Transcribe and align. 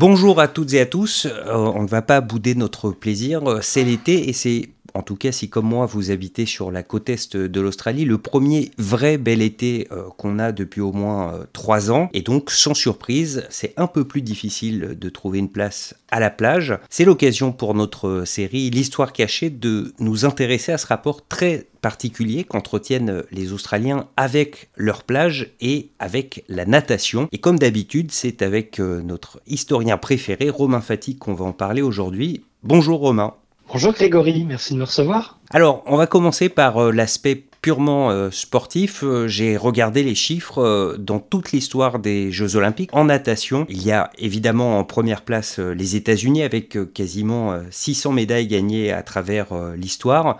Bonjour 0.00 0.40
à 0.40 0.48
toutes 0.48 0.72
et 0.72 0.80
à 0.80 0.86
tous. 0.86 1.26
Euh, 1.26 1.52
on 1.54 1.82
ne 1.82 1.86
va 1.86 2.00
pas 2.00 2.22
bouder 2.22 2.54
notre 2.54 2.90
plaisir. 2.90 3.58
C'est 3.60 3.84
l'été 3.84 4.30
et 4.30 4.32
c'est 4.32 4.70
en 4.94 5.02
tout 5.02 5.16
cas 5.16 5.32
si 5.32 5.48
comme 5.48 5.66
moi 5.66 5.86
vous 5.86 6.10
habitez 6.10 6.46
sur 6.46 6.70
la 6.70 6.82
côte 6.82 7.08
est 7.08 7.36
de 7.36 7.60
l'Australie, 7.60 8.04
le 8.04 8.18
premier 8.18 8.70
vrai 8.78 9.18
bel 9.18 9.42
été 9.42 9.88
euh, 9.92 10.04
qu'on 10.16 10.38
a 10.38 10.52
depuis 10.52 10.80
au 10.80 10.92
moins 10.92 11.34
euh, 11.34 11.44
trois 11.52 11.90
ans. 11.90 12.08
Et 12.12 12.22
donc 12.22 12.50
sans 12.50 12.74
surprise, 12.74 13.44
c'est 13.50 13.74
un 13.76 13.86
peu 13.86 14.04
plus 14.04 14.22
difficile 14.22 14.96
de 14.98 15.08
trouver 15.08 15.38
une 15.38 15.50
place 15.50 15.94
à 16.10 16.20
la 16.20 16.30
plage. 16.30 16.78
C'est 16.88 17.04
l'occasion 17.04 17.52
pour 17.52 17.74
notre 17.74 18.24
série 18.24 18.70
L'histoire 18.70 19.12
cachée 19.12 19.50
de 19.50 19.94
nous 19.98 20.24
intéresser 20.24 20.72
à 20.72 20.78
ce 20.78 20.86
rapport 20.86 21.26
très 21.26 21.66
particulier 21.80 22.44
qu'entretiennent 22.44 23.22
les 23.30 23.52
Australiens 23.52 24.08
avec 24.16 24.70
leur 24.76 25.04
plage 25.04 25.50
et 25.60 25.90
avec 25.98 26.44
la 26.48 26.66
natation. 26.66 27.28
Et 27.32 27.38
comme 27.38 27.58
d'habitude, 27.58 28.12
c'est 28.12 28.42
avec 28.42 28.80
euh, 28.80 29.00
notre 29.02 29.40
historien 29.46 29.96
préféré, 29.96 30.50
Romain 30.50 30.80
Fatigue, 30.80 31.18
qu'on 31.18 31.34
va 31.34 31.44
en 31.44 31.52
parler 31.52 31.82
aujourd'hui. 31.82 32.44
Bonjour 32.62 33.00
Romain. 33.00 33.34
Bonjour 33.72 33.92
Grégory, 33.92 34.44
merci 34.44 34.74
de 34.74 34.78
me 34.80 34.84
recevoir. 34.84 35.38
Alors, 35.50 35.84
on 35.86 35.96
va 35.96 36.08
commencer 36.08 36.48
par 36.48 36.78
euh, 36.78 36.90
l'aspect 36.90 37.44
purement 37.62 38.10
euh, 38.10 38.28
sportif. 38.32 39.04
Euh, 39.04 39.28
j'ai 39.28 39.56
regardé 39.56 40.02
les 40.02 40.16
chiffres 40.16 40.96
dans 40.98 41.20
toute 41.20 41.52
l'histoire 41.52 42.00
des 42.00 42.32
Jeux 42.32 42.56
Olympiques. 42.56 42.90
En 42.92 43.04
natation, 43.04 43.66
il 43.68 43.80
y 43.84 43.92
a 43.92 44.10
évidemment 44.18 44.80
en 44.80 44.82
première 44.82 45.22
place 45.22 45.60
les 45.60 45.94
États-Unis 45.94 46.42
avec 46.42 46.76
quasiment 46.92 47.60
600 47.70 48.10
médailles 48.10 48.48
gagnées 48.48 48.92
à 48.92 49.04
travers 49.04 49.54
l'histoire. 49.76 50.38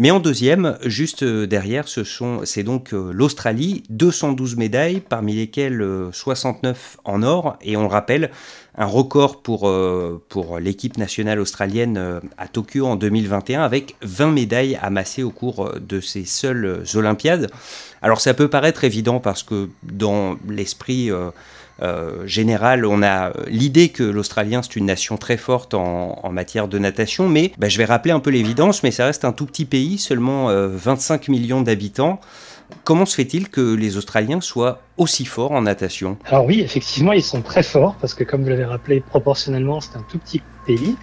Mais 0.00 0.10
en 0.10 0.18
deuxième, 0.18 0.78
juste 0.86 1.22
derrière, 1.22 1.86
ce 1.86 2.04
sont, 2.04 2.40
c'est 2.44 2.62
donc 2.62 2.92
l'Australie, 2.92 3.82
212 3.90 4.56
médailles, 4.56 5.02
parmi 5.06 5.34
lesquelles 5.34 5.84
69 6.10 6.96
en 7.04 7.22
or. 7.22 7.58
Et 7.60 7.76
on 7.76 7.82
le 7.82 7.86
rappelle, 7.86 8.30
un 8.80 8.86
record 8.86 9.42
pour, 9.42 9.68
euh, 9.68 10.22
l'équipe 10.58 10.96
nationale 10.96 11.38
australienne 11.38 11.98
euh, 11.98 12.20
à 12.38 12.48
Tokyo 12.48 12.86
en 12.86 12.96
2021 12.96 13.62
avec 13.62 13.94
20 14.00 14.30
médailles 14.30 14.78
amassées 14.80 15.22
au 15.22 15.30
cours 15.30 15.66
euh, 15.66 15.78
de 15.80 16.00
ces 16.00 16.24
seules 16.24 16.82
Olympiades. 16.94 17.50
Alors 18.00 18.22
ça 18.22 18.32
peut 18.32 18.48
paraître 18.48 18.84
évident 18.84 19.20
parce 19.20 19.42
que 19.42 19.68
dans 19.82 20.38
l'esprit 20.48 21.10
général, 22.24 22.84
on 22.84 23.02
a 23.02 23.32
l'idée 23.48 23.88
que 23.88 24.02
l'Australien 24.02 24.62
c'est 24.62 24.76
une 24.76 24.86
nation 24.86 25.16
très 25.16 25.36
forte 25.36 25.74
en, 25.74 26.30
matière 26.30 26.68
de 26.68 26.78
natation, 26.78 27.28
mais 27.28 27.52
bah, 27.58 27.68
je 27.68 27.78
vais 27.78 27.84
rappeler 27.84 28.12
un 28.12 28.20
peu 28.20 28.30
l'évidence, 28.30 28.82
mais 28.82 28.90
ça 28.90 29.06
reste 29.06 29.24
un 29.24 29.32
tout 29.32 29.46
petit 29.46 29.64
pays, 29.64 29.98
seulement 29.98 30.48
25 30.48 31.28
millions 31.28 31.62
d'habitants. 31.62 32.20
Comment 32.84 33.06
se 33.06 33.14
fait-il 33.14 33.48
que 33.48 33.74
les 33.74 33.96
Australiens 33.96 34.40
soient 34.40 34.80
aussi 34.96 35.24
forts 35.24 35.52
en 35.52 35.62
natation? 35.62 36.16
Alors 36.26 36.46
oui, 36.46 36.60
effectivement, 36.60 37.12
ils 37.12 37.22
sont 37.22 37.42
très 37.42 37.62
forts 37.62 37.96
parce 38.00 38.14
que 38.14 38.24
comme 38.24 38.42
vous 38.42 38.48
l'avez 38.48 38.64
rappelé, 38.64 39.00
proportionnellement, 39.00 39.80
c'est 39.80 39.96
un 39.96 40.04
tout 40.08 40.18
petit 40.18 40.42
pays. 40.66 40.96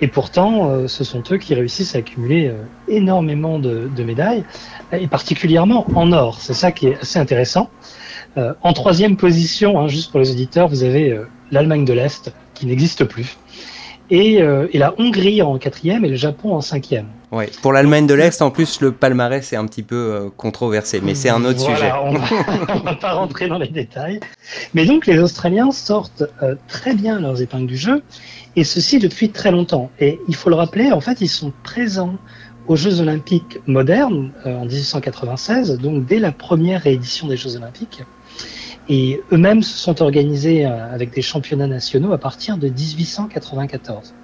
Et 0.00 0.06
pourtant, 0.06 0.70
euh, 0.70 0.86
ce 0.86 1.02
sont 1.02 1.22
eux 1.32 1.38
qui 1.38 1.54
réussissent 1.54 1.96
à 1.96 1.98
accumuler 1.98 2.46
euh, 2.46 2.62
énormément 2.86 3.58
de, 3.58 3.88
médailles, 4.02 4.44
et 4.92 5.08
particulièrement 5.08 5.86
en 5.94 6.12
or. 6.12 6.40
C'est 6.40 6.54
ça 6.54 6.70
qui 6.70 6.88
est 6.88 7.00
assez 7.00 7.18
intéressant. 7.18 7.68
Euh, 8.36 8.54
en 8.62 8.72
troisième 8.72 9.16
position, 9.16 9.80
hein, 9.80 9.88
juste 9.88 10.10
pour 10.10 10.20
les 10.20 10.30
auditeurs, 10.30 10.68
vous 10.68 10.84
avez 10.84 11.18
l'Allemagne 11.50 11.84
de 11.84 11.92
l'Est, 11.92 12.32
qui 12.54 12.66
n'existe 12.66 13.04
plus 13.04 13.36
et, 14.10 14.42
euh, 14.42 14.68
et, 14.72 14.78
la 14.78 14.94
Hongrie 14.98 15.42
en 15.42 15.58
quatrième 15.58 16.04
et 16.04 16.08
le 16.08 16.16
Japon 16.16 16.54
en 16.54 16.60
cinquième. 16.60 17.06
Ouais. 17.30 17.50
Pour 17.60 17.72
l'Allemagne 17.72 18.06
de 18.06 18.14
l'Est, 18.14 18.40
en 18.40 18.50
plus, 18.50 18.80
le 18.80 18.92
palmarès 18.92 19.52
est 19.52 19.56
un 19.56 19.66
petit 19.66 19.82
peu 19.82 19.96
euh, 19.96 20.28
controversé, 20.34 21.00
mais 21.02 21.14
c'est 21.14 21.28
un 21.28 21.44
autre 21.44 21.60
sujet. 21.60 21.92
On 22.02 22.12
ne 22.78 22.84
va 22.84 22.94
pas 22.94 23.12
rentrer 23.12 23.48
dans 23.48 23.58
les 23.58 23.68
détails. 23.68 24.20
Mais 24.72 24.86
donc, 24.86 25.06
les 25.06 25.18
Australiens 25.18 25.70
sortent 25.72 26.24
euh, 26.42 26.54
très 26.68 26.94
bien 26.94 27.20
leurs 27.20 27.42
épingles 27.42 27.66
du 27.66 27.76
jeu, 27.76 28.02
et 28.56 28.64
ceci 28.64 28.98
depuis 28.98 29.28
très 29.30 29.50
longtemps. 29.50 29.90
Et 30.00 30.18
il 30.26 30.34
faut 30.34 30.48
le 30.48 30.56
rappeler, 30.56 30.90
en 30.90 31.00
fait, 31.00 31.20
ils 31.20 31.28
sont 31.28 31.52
présents 31.62 32.16
aux 32.68 32.76
Jeux 32.76 33.00
Olympiques 33.00 33.58
modernes 33.66 34.30
en 34.44 34.66
1896, 34.66 35.78
donc 35.78 36.06
dès 36.06 36.18
la 36.18 36.32
première 36.32 36.82
réédition 36.82 37.26
des 37.26 37.36
Jeux 37.36 37.56
Olympiques. 37.56 38.02
Et 38.90 39.20
eux-mêmes 39.32 39.62
se 39.62 39.76
sont 39.76 40.00
organisés 40.00 40.64
euh, 40.64 40.94
avec 40.94 41.12
des 41.12 41.20
championnats 41.20 41.66
nationaux 41.66 42.12
à 42.12 42.18
partir 42.18 42.56
de 42.56 42.68
1894. 42.68 44.14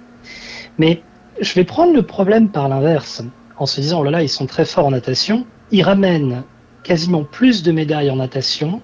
Mais 0.77 1.03
je 1.39 1.53
vais 1.53 1.63
prendre 1.63 1.93
le 1.93 2.03
problème 2.03 2.49
par 2.49 2.69
l'inverse, 2.69 3.23
en 3.57 3.65
se 3.65 3.81
disant, 3.81 3.99
oh 4.01 4.03
là 4.03 4.11
là, 4.11 4.23
ils 4.23 4.29
sont 4.29 4.45
très 4.45 4.65
forts 4.65 4.87
en 4.87 4.91
natation. 4.91 5.45
Ils 5.71 5.83
ramènent 5.83 6.43
quasiment 6.83 7.23
plus 7.23 7.63
de 7.63 7.71
médailles 7.71 8.09
en 8.09 8.17
natation 8.17 8.81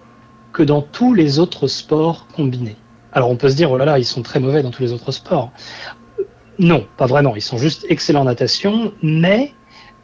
que 0.53 0.63
dans 0.63 0.81
tous 0.81 1.13
les 1.13 1.39
autres 1.39 1.67
sports 1.67 2.27
combinés. 2.35 2.77
Alors 3.13 3.29
on 3.29 3.35
peut 3.35 3.49
se 3.49 3.55
dire, 3.55 3.71
oh 3.71 3.77
là 3.77 3.85
là, 3.85 3.99
ils 3.99 4.05
sont 4.05 4.21
très 4.21 4.39
mauvais 4.39 4.63
dans 4.63 4.71
tous 4.71 4.81
les 4.81 4.93
autres 4.93 5.11
sports. 5.11 5.51
Non, 6.61 6.85
pas 6.95 7.07
vraiment. 7.07 7.35
Ils 7.35 7.41
sont 7.41 7.57
juste 7.57 7.87
excellents 7.89 8.21
en 8.21 8.25
natation, 8.25 8.93
mais 9.01 9.51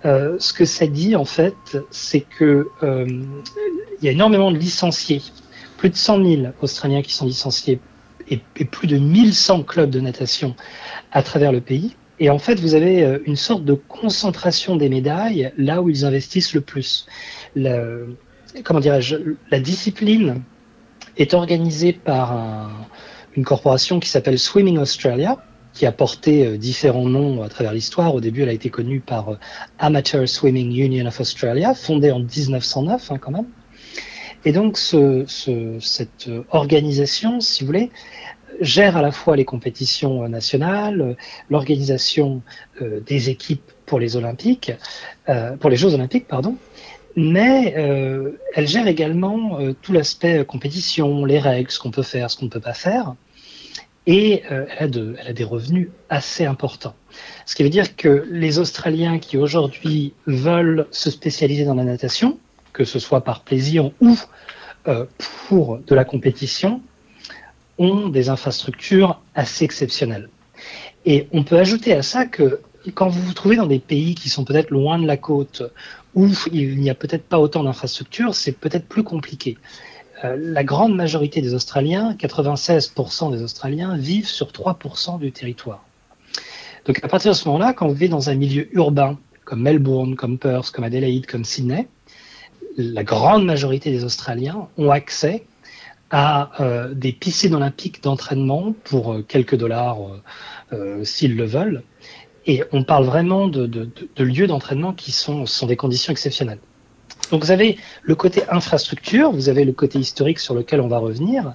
euh, 0.05 0.37
ce 0.39 0.53
que 0.53 0.65
ça 0.65 0.87
dit 0.87 1.15
en 1.15 1.23
fait, 1.23 1.77
c'est 1.91 2.21
que 2.21 2.67
euh, 2.81 3.05
il 3.07 4.05
y 4.05 4.09
a 4.09 4.11
énormément 4.11 4.51
de 4.51 4.57
licenciés 4.57 5.21
plus 5.77 5.91
de 5.91 5.95
100 5.95 6.25
000 6.25 6.41
Australiens 6.63 7.03
qui 7.03 7.13
sont 7.13 7.27
licenciés 7.27 7.79
et, 8.27 8.37
plus 8.65 8.87
de 8.87 8.97
1100 8.97 9.63
clubs 9.63 9.91
de 9.91 9.99
natation 9.99 10.55
à 11.11 11.21
travers 11.21 11.51
le 11.51 11.61
pays. 11.61 11.95
Et 12.19 12.31
en 12.31 12.39
fait, 12.39 12.59
vous 12.59 12.73
avez 12.73 13.05
euh, 13.05 13.19
une 13.27 13.35
sorte 13.35 13.63
de 13.63 13.75
concentration 13.75 14.77
des 14.77 14.89
médailles 14.89 15.53
là 15.57 15.83
où 15.83 15.89
ils 15.89 16.05
investissent 16.05 16.55
le 16.55 16.61
plus. 16.61 17.05
comment 18.63 18.79
dirais-je 18.79 19.15
La 19.51 19.59
discipline 19.59 20.41
est 21.17 21.35
organisée 21.35 21.93
par 21.93 22.71
une 23.35 23.45
corporation 23.45 23.99
qui 23.99 24.09
s'appelle 24.09 24.39
Swimming 24.39 24.79
Australia, 24.79 25.37
qui 25.77 25.85
a 25.85 25.91
porté 25.91 26.45
euh, 26.45 26.57
différents 26.57 27.07
noms 27.07 27.43
à 27.43 27.49
travers 27.49 27.71
l'histoire. 27.71 28.15
Au 28.15 28.19
début, 28.19 28.41
elle 28.41 28.49
a 28.49 28.53
été 28.53 28.69
connue 28.69 28.99
par 28.99 29.29
euh, 29.29 29.35
Amateur 29.77 30.27
Swimming 30.27 30.75
Union 30.75 31.05
of 31.05 31.19
Australia, 31.19 31.75
fondée 31.75 32.11
en 32.11 32.19
1909 32.19 33.11
hein, 33.11 33.17
quand 33.19 33.31
même. 33.31 33.45
Et 34.43 34.51
donc, 34.51 34.77
ce, 34.77 35.23
ce, 35.27 35.77
cette 35.79 36.29
organisation, 36.49 37.39
si 37.41 37.63
vous 37.63 37.67
voulez, 37.67 37.91
gère 38.59 38.97
à 38.97 39.01
la 39.01 39.11
fois 39.11 39.35
les 39.35 39.45
compétitions 39.45 40.27
nationales, 40.27 41.15
l'organisation 41.49 42.41
euh, 42.81 42.99
des 43.05 43.29
équipes 43.29 43.71
pour 43.85 43.99
les 43.99 44.15
euh, 44.15 45.75
Jeux 45.75 45.93
Olympiques, 45.93 46.27
pardon, 46.27 46.55
mais 47.15 47.75
euh, 47.77 48.39
elle 48.53 48.67
gère 48.67 48.87
également 48.87 49.59
euh, 49.59 49.73
tout 49.81 49.93
l'aspect 49.93 50.45
compétition, 50.45 51.25
les 51.25 51.39
règles, 51.39 51.71
ce 51.71 51.79
qu'on 51.79 51.91
peut 51.91 52.03
faire, 52.03 52.29
ce 52.29 52.37
qu'on 52.37 52.45
ne 52.45 52.51
peut 52.51 52.59
pas 52.59 52.73
faire, 52.73 53.15
et 54.07 54.43
euh, 54.51 54.65
elle 54.77 54.95
a, 55.27 55.33
des 55.33 55.43
revenus 55.43 55.89
assez 56.09 56.45
importants. 56.45 56.95
Ce 57.45 57.55
qui 57.55 57.63
veut 57.63 57.69
dire 57.69 57.95
que 57.95 58.25
les 58.31 58.57
Australiens 58.57 59.19
qui 59.19 59.37
aujourd'hui 59.37 60.13
veulent 60.25 60.87
se 60.91 61.11
spécialiser 61.11 61.65
dans 61.65 61.75
la 61.75 61.83
natation, 61.83 62.39
que 62.71 62.85
ce 62.85 62.99
soit 62.99 63.21
par 63.21 63.41
plaisir 63.41 63.91
ou 63.99 64.17
euh, 64.87 65.05
pour 65.47 65.79
de 65.79 65.93
la 65.93 66.05
compétition, 66.05 66.81
ont 67.77 68.07
des 68.07 68.29
infrastructures 68.29 69.21
assez 69.35 69.65
exceptionnelles. 69.65 70.29
Et 71.05 71.27
on 71.33 71.43
peut 71.43 71.57
ajouter 71.57 71.93
à 71.93 72.01
ça 72.01 72.25
que 72.25 72.61
quand 72.95 73.09
vous 73.09 73.21
vous 73.21 73.33
trouvez 73.33 73.57
dans 73.57 73.67
des 73.67 73.79
pays 73.79 74.15
qui 74.15 74.29
sont 74.29 74.45
peut-être 74.45 74.71
loin 74.71 74.97
de 74.97 75.05
la 75.05 75.17
côte, 75.17 75.63
où 76.15 76.29
il 76.51 76.79
n'y 76.79 76.89
a 76.89 76.95
peut-être 76.95 77.25
pas 77.25 77.39
autant 77.39 77.63
d'infrastructures, 77.63 78.33
c'est 78.33 78.53
peut-être 78.53 78.87
plus 78.87 79.03
compliqué. 79.03 79.57
Euh, 80.23 80.35
la 80.39 80.63
grande 80.63 80.95
majorité 80.95 81.41
des 81.41 81.53
Australiens, 81.53 82.13
96% 82.13 83.31
des 83.31 83.43
Australiens, 83.43 83.97
vivent 83.97 84.27
sur 84.27 84.47
3% 84.47 85.19
du 85.19 85.31
territoire. 85.31 85.83
Donc 86.85 87.03
à 87.03 87.07
partir 87.07 87.31
de 87.31 87.37
ce 87.37 87.47
moment-là, 87.47 87.73
quand 87.73 87.87
vous 87.87 87.93
vivez 87.93 88.07
dans 88.07 88.29
un 88.29 88.35
milieu 88.35 88.67
urbain, 88.75 89.17
comme 89.45 89.61
Melbourne, 89.61 90.15
comme 90.15 90.37
Perth, 90.37 90.71
comme 90.71 90.85
Adelaide, 90.85 91.27
comme 91.27 91.43
Sydney, 91.43 91.87
la 92.77 93.03
grande 93.03 93.45
majorité 93.45 93.91
des 93.91 94.03
Australiens 94.03 94.67
ont 94.77 94.89
accès 94.89 95.45
à 96.09 96.61
euh, 96.61 96.93
des 96.93 97.11
piscines 97.11 97.53
olympiques 97.53 98.01
d'entraînement 98.01 98.73
pour 98.85 99.13
euh, 99.13 99.21
quelques 99.21 99.55
dollars 99.55 99.97
s'ils 101.03 101.35
le 101.35 101.45
veulent. 101.45 101.83
Et 102.45 102.63
on 102.71 102.83
parle 102.83 103.05
vraiment 103.05 103.47
de, 103.47 103.89
lieux 104.17 104.47
d'entraînement 104.47 104.93
qui 104.93 105.11
sont 105.11 105.45
des 105.67 105.75
conditions 105.75 106.11
exceptionnelles. 106.11 106.59
Donc 107.31 107.43
vous 107.43 107.51
avez 107.51 107.77
le 108.03 108.15
côté 108.15 108.43
infrastructure, 108.49 109.31
vous 109.31 109.49
avez 109.49 109.65
le 109.65 109.73
côté 109.73 109.99
historique 109.99 110.39
sur 110.39 110.53
lequel 110.53 110.81
on 110.81 110.87
va 110.87 110.97
revenir, 110.97 111.53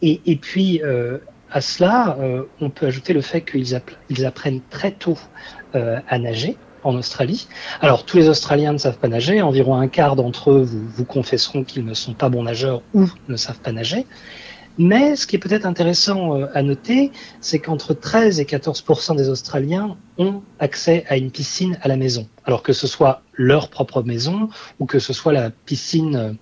et, 0.00 0.36
puis 0.36 0.80
à 1.50 1.60
cela, 1.60 2.16
on 2.60 2.70
peut 2.70 2.86
ajouter 2.86 3.12
le 3.12 3.20
fait 3.20 3.42
qu'ils 3.42 4.26
apprennent 4.26 4.60
très 4.70 4.92
tôt 4.92 5.18
à 5.74 6.18
nager 6.18 6.56
en 6.84 6.96
Australie. 6.96 7.48
Alors, 7.80 8.04
tous 8.04 8.16
les 8.16 8.28
Australiens 8.28 8.72
ne 8.72 8.78
savent 8.78 8.98
pas 8.98 9.08
nager. 9.08 9.42
Environ 9.42 9.76
un 9.76 9.88
quart 9.88 10.16
d'entre 10.16 10.50
eux 10.50 10.62
vous 10.62 11.04
confesseront 11.04 11.64
qu'ils 11.64 11.84
ne 11.84 11.94
sont 11.94 12.14
pas 12.14 12.28
bons 12.28 12.44
nageurs 12.44 12.82
ou 12.94 13.08
ne 13.28 13.36
savent 13.36 13.60
pas 13.60 13.72
nager. 13.72 14.06
Mais 14.78 15.16
ce 15.16 15.26
qui 15.26 15.36
est 15.36 15.40
peut-être 15.40 15.66
intéressant 15.66 16.36
euh, 16.36 16.46
à 16.54 16.62
noter, 16.62 17.10
c'est 17.40 17.58
qu'entre 17.58 17.94
13 17.94 18.38
et 18.38 18.44
14% 18.44 19.16
des 19.16 19.28
Australiens 19.28 19.96
ont 20.18 20.42
accès 20.60 21.04
à 21.08 21.16
une 21.16 21.32
piscine 21.32 21.78
à 21.82 21.88
la 21.88 21.96
maison. 21.96 22.28
Alors 22.44 22.62
que 22.62 22.72
ce 22.72 22.86
soit 22.86 23.22
leur 23.34 23.70
propre 23.70 24.02
maison 24.02 24.48
ou 24.78 24.86
que 24.86 25.00
ce 25.00 25.12
soit 25.12 25.32
la 25.32 25.50
piscine 25.50 26.38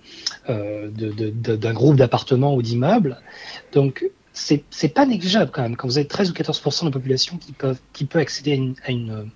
euh, 0.49 0.89
d'un 0.89 1.73
groupe 1.73 1.95
d'appartements 1.95 2.55
ou 2.55 2.61
d'immeubles. 2.61 3.17
Donc, 3.73 4.09
c'est 4.33 4.93
pas 4.93 5.07
négligeable 5.07 5.49
quand 5.51 5.63
même. 5.63 5.75
Quand 5.75 5.87
vous 5.87 5.97
avez 5.97 6.07
13 6.07 6.29
ou 6.29 6.33
14% 6.33 6.81
de 6.81 6.85
la 6.85 6.91
population 6.91 7.37
qui, 7.37 7.53
peuvent, 7.53 7.79
qui 7.91 8.05
peut 8.05 8.19
accéder 8.19 8.51
à 8.51 8.55
une, 8.55 8.75
à 8.85 8.91
une, 8.91 9.29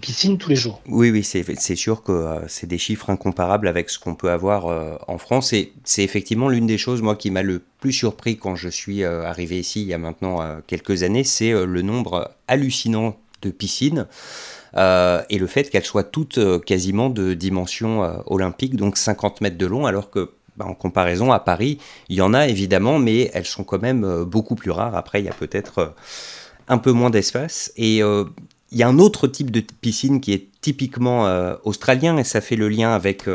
piscine 0.00 0.38
tous 0.38 0.50
les 0.50 0.56
jours. 0.56 0.80
Oui, 0.88 1.10
oui, 1.10 1.22
c'est 1.22 1.76
sûr 1.76 2.02
que 2.02 2.12
euh, 2.12 2.48
c'est 2.48 2.66
des 2.66 2.78
chiffres 2.78 3.10
incomparables 3.10 3.68
avec 3.68 3.90
ce 3.90 3.98
qu'on 3.98 4.14
peut 4.14 4.30
avoir 4.30 4.66
euh, 4.66 4.96
en 5.08 5.18
France. 5.18 5.52
Et 5.52 5.72
c'est 5.84 6.02
effectivement 6.02 6.48
l'une 6.48 6.66
des 6.66 6.78
choses, 6.78 7.02
moi, 7.02 7.16
qui 7.16 7.30
m'a 7.30 7.42
le 7.42 7.62
plus 7.80 7.92
surpris 7.92 8.36
quand 8.36 8.56
je 8.56 8.68
suis 8.68 9.04
euh, 9.04 9.24
arrivé 9.24 9.58
ici 9.58 9.82
il 9.82 9.88
y 9.88 9.94
a 9.94 9.98
maintenant 9.98 10.40
quelques 10.66 11.02
années, 11.02 11.24
c'est 11.24 11.52
le 11.52 11.82
nombre 11.82 12.30
hallucinant 12.48 13.16
de 13.42 13.50
piscines. 13.50 14.06
et 14.74 15.38
le 15.38 15.46
fait 15.46 15.68
qu'elles 15.70 15.84
soient 15.84 16.04
toutes 16.04 16.38
quasiment 16.64 17.10
de 17.10 17.34
dimension 17.34 18.22
olympique, 18.26 18.76
donc 18.76 18.96
50 18.96 19.42
mètres 19.42 19.58
de 19.58 19.66
long, 19.66 19.86
alors 19.86 20.10
que 20.10 20.30
bah, 20.56 20.64
en 20.66 20.74
comparaison 20.74 21.32
à 21.32 21.40
Paris, 21.40 21.78
il 22.08 22.16
y 22.16 22.22
en 22.22 22.32
a 22.32 22.48
évidemment, 22.48 22.98
mais 22.98 23.30
elles 23.34 23.44
sont 23.44 23.64
quand 23.64 23.82
même 23.82 24.24
beaucoup 24.24 24.54
plus 24.54 24.70
rares. 24.70 24.96
Après, 24.96 25.20
il 25.20 25.26
y 25.26 25.28
a 25.28 25.34
peut-être 25.34 25.94
un 26.68 26.78
peu 26.78 26.92
moins 26.92 27.10
d'espace. 27.10 27.72
Et 27.76 28.02
il 28.72 28.78
y 28.78 28.82
a 28.82 28.88
un 28.88 28.98
autre 28.98 29.26
type 29.28 29.50
de 29.50 29.60
piscine 29.80 30.20
qui 30.20 30.32
est 30.32 30.48
typiquement 30.60 31.28
australien, 31.64 32.16
et 32.16 32.24
ça 32.24 32.40
fait 32.40 32.56
le 32.56 32.68
lien 32.68 32.94
avec 32.94 33.28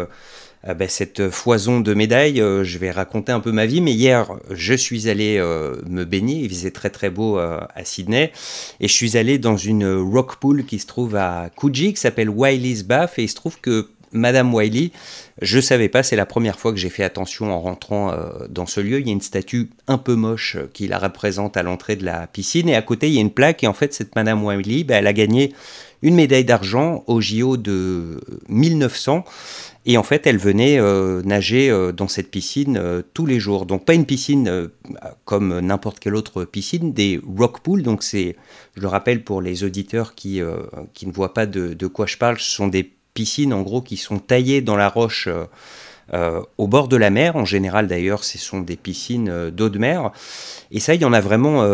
bah, 0.67 0.87
cette 0.87 1.29
foison 1.29 1.79
de 1.79 1.93
médailles. 1.93 2.37
je 2.37 2.77
vais 2.77 2.91
raconter 2.91 3.31
un 3.31 3.39
peu 3.39 3.51
ma 3.51 3.65
vie, 3.65 3.81
mais 3.81 3.93
hier, 3.93 4.31
je 4.49 4.73
suis 4.73 5.09
allé 5.09 5.39
me 5.87 6.03
baigner. 6.03 6.41
Il 6.41 6.49
faisait 6.49 6.71
très 6.71 6.89
très 6.89 7.09
beau 7.09 7.37
à 7.37 7.69
Sydney. 7.83 8.31
Et 8.79 8.87
je 8.87 8.93
suis 8.93 9.15
allé 9.15 9.37
dans 9.37 9.57
une 9.57 9.87
rock 9.87 10.37
pool 10.37 10.65
qui 10.65 10.79
se 10.79 10.87
trouve 10.87 11.15
à 11.15 11.49
Coogee, 11.55 11.93
qui 11.93 12.01
s'appelle 12.01 12.29
Wiley's 12.29 12.83
Bath. 12.83 13.19
Et 13.19 13.23
il 13.23 13.29
se 13.29 13.35
trouve 13.35 13.59
que 13.61 13.89
Madame 14.11 14.53
Wiley, 14.53 14.91
je 15.41 15.59
savais 15.59 15.89
pas, 15.89 16.03
c'est 16.03 16.15
la 16.15 16.25
première 16.25 16.59
fois 16.59 16.71
que 16.71 16.77
j'ai 16.77 16.89
fait 16.89 17.03
attention 17.03 17.51
en 17.51 17.61
rentrant 17.61 18.11
euh, 18.11 18.47
dans 18.49 18.65
ce 18.65 18.81
lieu. 18.81 18.99
Il 18.99 19.07
y 19.07 19.09
a 19.09 19.13
une 19.13 19.21
statue 19.21 19.69
un 19.87 19.97
peu 19.97 20.15
moche 20.15 20.57
euh, 20.57 20.69
qui 20.73 20.87
la 20.87 20.99
représente 20.99 21.57
à 21.57 21.63
l'entrée 21.63 21.95
de 21.95 22.05
la 22.05 22.27
piscine 22.27 22.67
et 22.67 22.75
à 22.75 22.81
côté 22.81 23.07
il 23.07 23.13
y 23.13 23.17
a 23.19 23.21
une 23.21 23.31
plaque 23.31 23.63
et 23.63 23.67
en 23.67 23.73
fait 23.73 23.93
cette 23.93 24.15
Madame 24.15 24.43
Wiley, 24.43 24.83
bah, 24.83 24.95
elle 24.95 25.07
a 25.07 25.13
gagné 25.13 25.53
une 26.01 26.15
médaille 26.15 26.45
d'argent 26.45 27.03
au 27.07 27.21
JO 27.21 27.57
de 27.57 28.21
1900 28.47 29.25
et 29.85 29.97
en 29.97 30.03
fait 30.03 30.25
elle 30.27 30.37
venait 30.37 30.79
euh, 30.79 31.21
nager 31.23 31.71
dans 31.95 32.07
cette 32.07 32.31
piscine 32.31 33.03
tous 33.13 33.25
les 33.25 33.39
jours. 33.39 33.65
Donc 33.65 33.85
pas 33.85 33.93
une 33.93 34.05
piscine 34.05 34.69
comme 35.25 35.59
n'importe 35.59 35.99
quelle 35.99 36.15
autre 36.15 36.45
piscine, 36.45 36.93
des 36.93 37.19
rock 37.37 37.59
pools. 37.61 37.83
Donc 37.83 38.03
c'est, 38.03 38.37
je 38.75 38.81
le 38.81 38.87
rappelle 38.87 39.23
pour 39.23 39.41
les 39.41 39.63
auditeurs 39.63 40.15
qui, 40.15 40.41
qui 40.93 41.05
ne 41.05 41.11
voient 41.11 41.33
pas 41.33 41.45
de, 41.45 41.73
de 41.73 41.87
quoi 41.87 42.05
je 42.05 42.17
parle, 42.17 42.39
ce 42.39 42.49
sont 42.49 42.67
des 42.67 42.91
piscines 43.19 43.51
en 43.51 43.63
gros 43.63 43.81
qui 43.81 43.97
sont 43.97 44.17
taillées 44.17 44.61
dans 44.61 44.77
la 44.77 44.87
roche 44.87 45.27
euh, 45.27 45.43
euh, 46.13 46.41
au 46.57 46.67
bord 46.67 46.87
de 46.87 46.95
la 46.95 47.09
mer. 47.09 47.35
En 47.35 47.43
général 47.43 47.89
d'ailleurs, 47.89 48.23
ce 48.23 48.37
sont 48.37 48.61
des 48.61 48.77
piscines 48.77 49.27
euh, 49.27 49.51
d'eau 49.51 49.67
de 49.67 49.77
mer. 49.77 50.11
Et 50.71 50.79
ça, 50.79 50.95
il 50.95 51.01
y 51.01 51.05
en 51.05 51.11
a 51.11 51.19
vraiment 51.19 51.67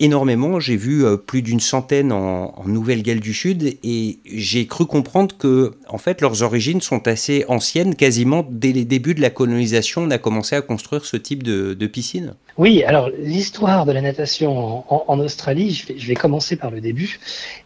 énormément. 0.00 0.58
J'ai 0.58 0.76
vu 0.76 1.04
plus 1.26 1.42
d'une 1.42 1.60
centaine 1.60 2.12
en, 2.12 2.52
Nouvelle-Galles 2.66 3.20
du 3.20 3.34
Sud 3.34 3.78
et 3.82 4.18
j'ai 4.24 4.66
cru 4.66 4.86
comprendre 4.86 5.36
que, 5.36 5.72
en 5.88 5.98
fait, 5.98 6.20
leurs 6.20 6.42
origines 6.42 6.80
sont 6.80 7.06
assez 7.06 7.44
anciennes. 7.48 7.94
Quasiment 7.94 8.44
dès 8.48 8.72
les 8.72 8.84
débuts 8.84 9.14
de 9.14 9.20
la 9.20 9.30
colonisation, 9.30 10.02
on 10.02 10.10
a 10.10 10.18
commencé 10.18 10.56
à 10.56 10.62
construire 10.62 11.04
ce 11.04 11.16
type 11.16 11.42
de, 11.42 11.74
de 11.74 11.86
piscine. 11.86 12.34
Oui, 12.60 12.82
alors 12.82 13.08
l'histoire 13.18 13.86
de 13.86 13.92
la 13.92 14.02
natation 14.02 14.84
en, 14.92 15.18
Australie, 15.18 15.82
je 15.96 16.06
vais, 16.06 16.14
commencer 16.14 16.56
par 16.56 16.70
le 16.70 16.82
début. 16.82 17.18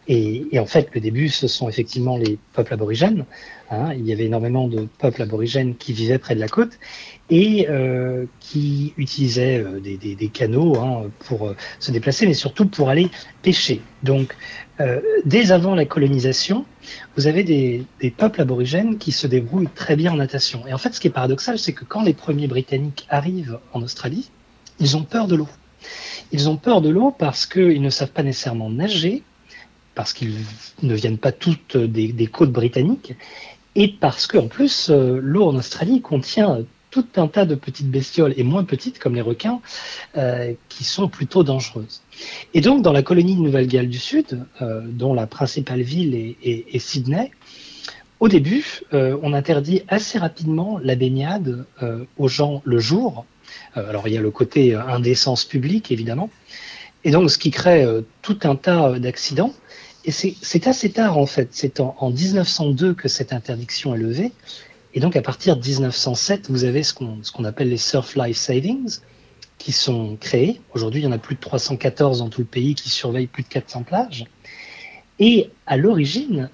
Et, 0.06 0.46
en 0.56 0.66
fait, 0.66 0.88
le 0.94 1.00
début, 1.00 1.28
ce 1.28 1.48
sont 1.48 1.68
effectivement 1.68 2.16
les 2.16 2.38
peuples 2.52 2.74
aborigènes. 2.74 3.24
Hein. 3.70 3.92
Il 3.94 4.06
y 4.06 4.12
avait 4.12 4.26
énormément 4.26 4.68
de 4.68 4.86
peuples 4.98 5.22
aborigènes 5.22 5.74
qui 5.74 5.92
vivaient 5.92 6.18
près 6.18 6.36
de 6.36 6.40
la 6.40 6.48
côte 6.48 6.78
et 7.30 7.66
euh, 7.68 8.26
qui 8.40 8.92
utilisaient 8.96 9.62
euh, 9.64 9.80
des, 9.80 10.28
canaux 10.28 10.76
hein, 10.78 11.10
pour 11.20 11.48
euh, 11.48 11.56
se 11.78 11.90
déplacer, 11.90 12.26
mais 12.26 12.34
surtout 12.34 12.66
pour 12.66 12.90
aller 12.90 13.10
pêcher. 13.42 13.80
Donc, 14.02 14.36
dès 15.24 15.52
avant 15.52 15.76
la 15.76 15.84
colonisation, 15.84 16.64
vous 17.16 17.28
avez 17.28 17.44
des, 17.44 17.84
des, 18.00 18.10
peuples 18.10 18.40
aborigènes 18.40 18.98
qui 18.98 19.12
se 19.12 19.28
débrouillent 19.28 19.68
très 19.72 19.94
bien 19.94 20.12
en 20.12 20.16
natation. 20.16 20.66
Et 20.66 20.74
en 20.74 20.78
fait, 20.78 20.92
ce 20.92 20.98
qui 20.98 21.06
est 21.06 21.12
paradoxal, 21.12 21.60
c'est 21.60 21.72
que 21.72 21.84
quand 21.84 22.02
les 22.02 22.12
premiers 22.12 22.48
Britanniques 22.48 23.06
arrivent 23.08 23.60
en 23.72 23.82
Australie, 23.82 24.30
ils 24.80 24.96
ont 24.96 25.04
peur 25.04 25.28
de 25.28 25.36
l'eau. 25.36 25.48
Ils 26.32 26.48
ont 26.48 26.56
peur 26.56 26.80
de 26.80 26.88
l'eau 26.88 27.14
parce 27.16 27.46
qu'ils 27.46 27.82
ne 27.82 27.90
savent 27.90 28.10
pas 28.10 28.24
nécessairement 28.24 28.68
nager, 28.68 29.22
parce 29.94 30.12
qu'ils 30.12 30.34
ne 30.82 30.94
viennent 30.94 31.18
pas 31.18 31.32
toutes 31.32 31.76
des, 31.76 32.26
côtes 32.26 32.52
britanniques, 32.52 33.14
et 33.76 33.88
parce 33.88 34.26
qu'en 34.26 34.48
plus, 34.48 34.90
euh, 34.90 35.18
l'eau 35.22 35.44
en 35.48 35.56
Australie 35.56 36.00
contient 36.00 36.60
tout 36.94 37.06
un 37.16 37.28
tas 37.28 37.44
de 37.44 37.54
petites 37.54 37.90
bestioles, 37.90 38.34
et 38.36 38.44
moins 38.44 38.64
petites 38.64 38.98
comme 38.98 39.14
les 39.14 39.20
requins, 39.20 39.60
euh, 40.16 40.52
qui 40.68 40.84
sont 40.84 41.08
plutôt 41.08 41.42
dangereuses. 41.42 42.02
Et 42.54 42.60
donc, 42.60 42.82
dans 42.82 42.92
la 42.92 43.02
colonie 43.02 43.36
de 43.36 43.40
Nouvelle-Galles 43.40 43.88
du 43.88 43.98
Sud, 43.98 44.44
euh, 44.62 44.80
dont 44.84 45.14
la 45.14 45.26
principale 45.26 45.82
ville 45.82 46.36
est, 46.42 46.78
Sydney, 46.78 47.30
au 48.20 48.28
début, 48.28 48.82
on 48.92 49.32
interdit 49.34 49.82
assez 49.88 50.18
rapidement 50.18 50.78
la 50.82 50.94
baignade 50.94 51.66
aux 52.16 52.28
gens 52.28 52.62
le 52.64 52.78
jour, 52.78 53.26
euh, 53.76 53.88
alors 53.88 54.08
il 54.08 54.14
y 54.14 54.18
a 54.18 54.20
le 54.20 54.30
côté 54.30 54.74
euh, 54.74 54.86
indécence 54.86 55.44
publique, 55.44 55.90
évidemment. 55.90 56.30
Et 57.04 57.10
donc 57.10 57.30
ce 57.30 57.38
qui 57.38 57.50
crée 57.50 57.84
euh, 57.84 58.02
tout 58.22 58.38
un 58.44 58.56
tas 58.56 58.98
d'accidents. 58.98 59.52
Et 60.06 60.10
c'est 60.10 60.66
assez 60.66 60.90
tard, 60.90 61.16
en 61.16 61.24
fait. 61.24 61.48
C'est 61.52 61.80
en, 61.80 62.10
1902 62.10 62.92
que 62.92 63.08
cette 63.08 63.32
interdiction 63.32 63.94
est 63.94 63.98
levée. 63.98 64.32
Et 64.94 65.00
donc, 65.00 65.16
à 65.16 65.22
partir 65.22 65.56
de 65.56 65.66
1907, 65.66 66.50
vous 66.50 66.64
avez 66.64 66.82
ce 66.82 66.94
qu'on 66.94 67.44
appelle 67.44 67.68
les 67.68 67.76
Surf 67.76 68.16
Life 68.16 68.36
Savings 68.36 69.00
qui 69.58 69.72
sont 69.72 70.16
créés. 70.16 70.60
Aujourd'hui, 70.72 71.00
il 71.00 71.04
y 71.04 71.06
en 71.06 71.12
a 71.12 71.18
plus 71.18 71.34
de 71.34 71.40
314 71.40 72.20
dans 72.20 72.28
tout 72.28 72.40
le 72.40 72.46
pays 72.46 72.74
qui 72.74 72.88
surveillent 72.88 73.26
plus 73.26 73.42
de 73.42 73.48
400 73.48 73.82
plages. 73.82 74.24
Et 75.18 75.50
à 75.66 75.76
l'origine, 75.76 76.48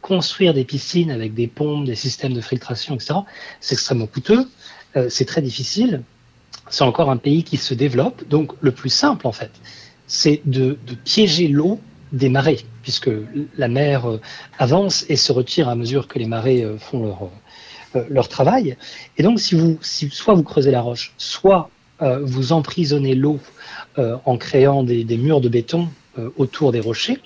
construire 0.00 0.54
des 0.54 0.64
piscines 0.64 1.10
avec 1.10 1.34
des 1.34 1.46
pompes, 1.46 1.84
des 1.84 1.94
systèmes 1.94 2.32
de 2.32 2.40
filtration, 2.40 2.94
etc., 2.94 3.14
c'est 3.60 3.74
extrêmement 3.74 4.06
coûteux, 4.06 4.48
c'est 5.08 5.24
très 5.26 5.42
difficile 5.42 6.02
c'est 6.68 6.84
encore 6.84 7.10
un 7.10 7.16
pays 7.16 7.44
qui 7.44 7.56
se 7.56 7.74
développe. 7.74 8.26
Donc 8.28 8.52
le 8.60 8.72
plus 8.72 8.90
simple, 8.90 9.26
en 9.26 9.32
fait, 9.32 9.50
c'est 10.06 10.40
de, 10.44 10.78
piéger 11.04 11.48
l'eau 11.48 11.80
des 12.12 12.28
marées, 12.28 12.60
puisque 12.82 13.10
la 13.56 13.68
mer 13.68 14.08
euh, 14.08 14.20
avance 14.58 15.04
et 15.08 15.16
se 15.16 15.32
retire 15.32 15.68
à 15.68 15.74
mesure 15.74 16.06
que 16.06 16.20
les 16.20 16.26
marées 16.26 16.62
euh, 16.62 16.78
font 16.78 17.02
leur, 17.02 17.24
euh, 17.24 17.30
leur 18.08 18.28
travail. 18.28 18.76
Et 19.16 19.22
donc, 19.22 19.40
si 19.40 19.54
vous, 19.54 19.78
si, 19.80 20.10
soit 20.10 20.34
vous 20.34 20.42
creusez 20.42 20.70
la 20.70 20.80
roche, 20.80 21.12
soit 21.16 21.70
vous 22.00 22.52
emprisonnez 22.52 23.14
l'eau 23.14 23.38
en 23.96 24.36
créant 24.36 24.82
des, 24.82 25.16
murs 25.16 25.40
de 25.40 25.48
béton 25.48 25.88
autour 26.36 26.70
des 26.70 26.80
rochers, 26.80 27.18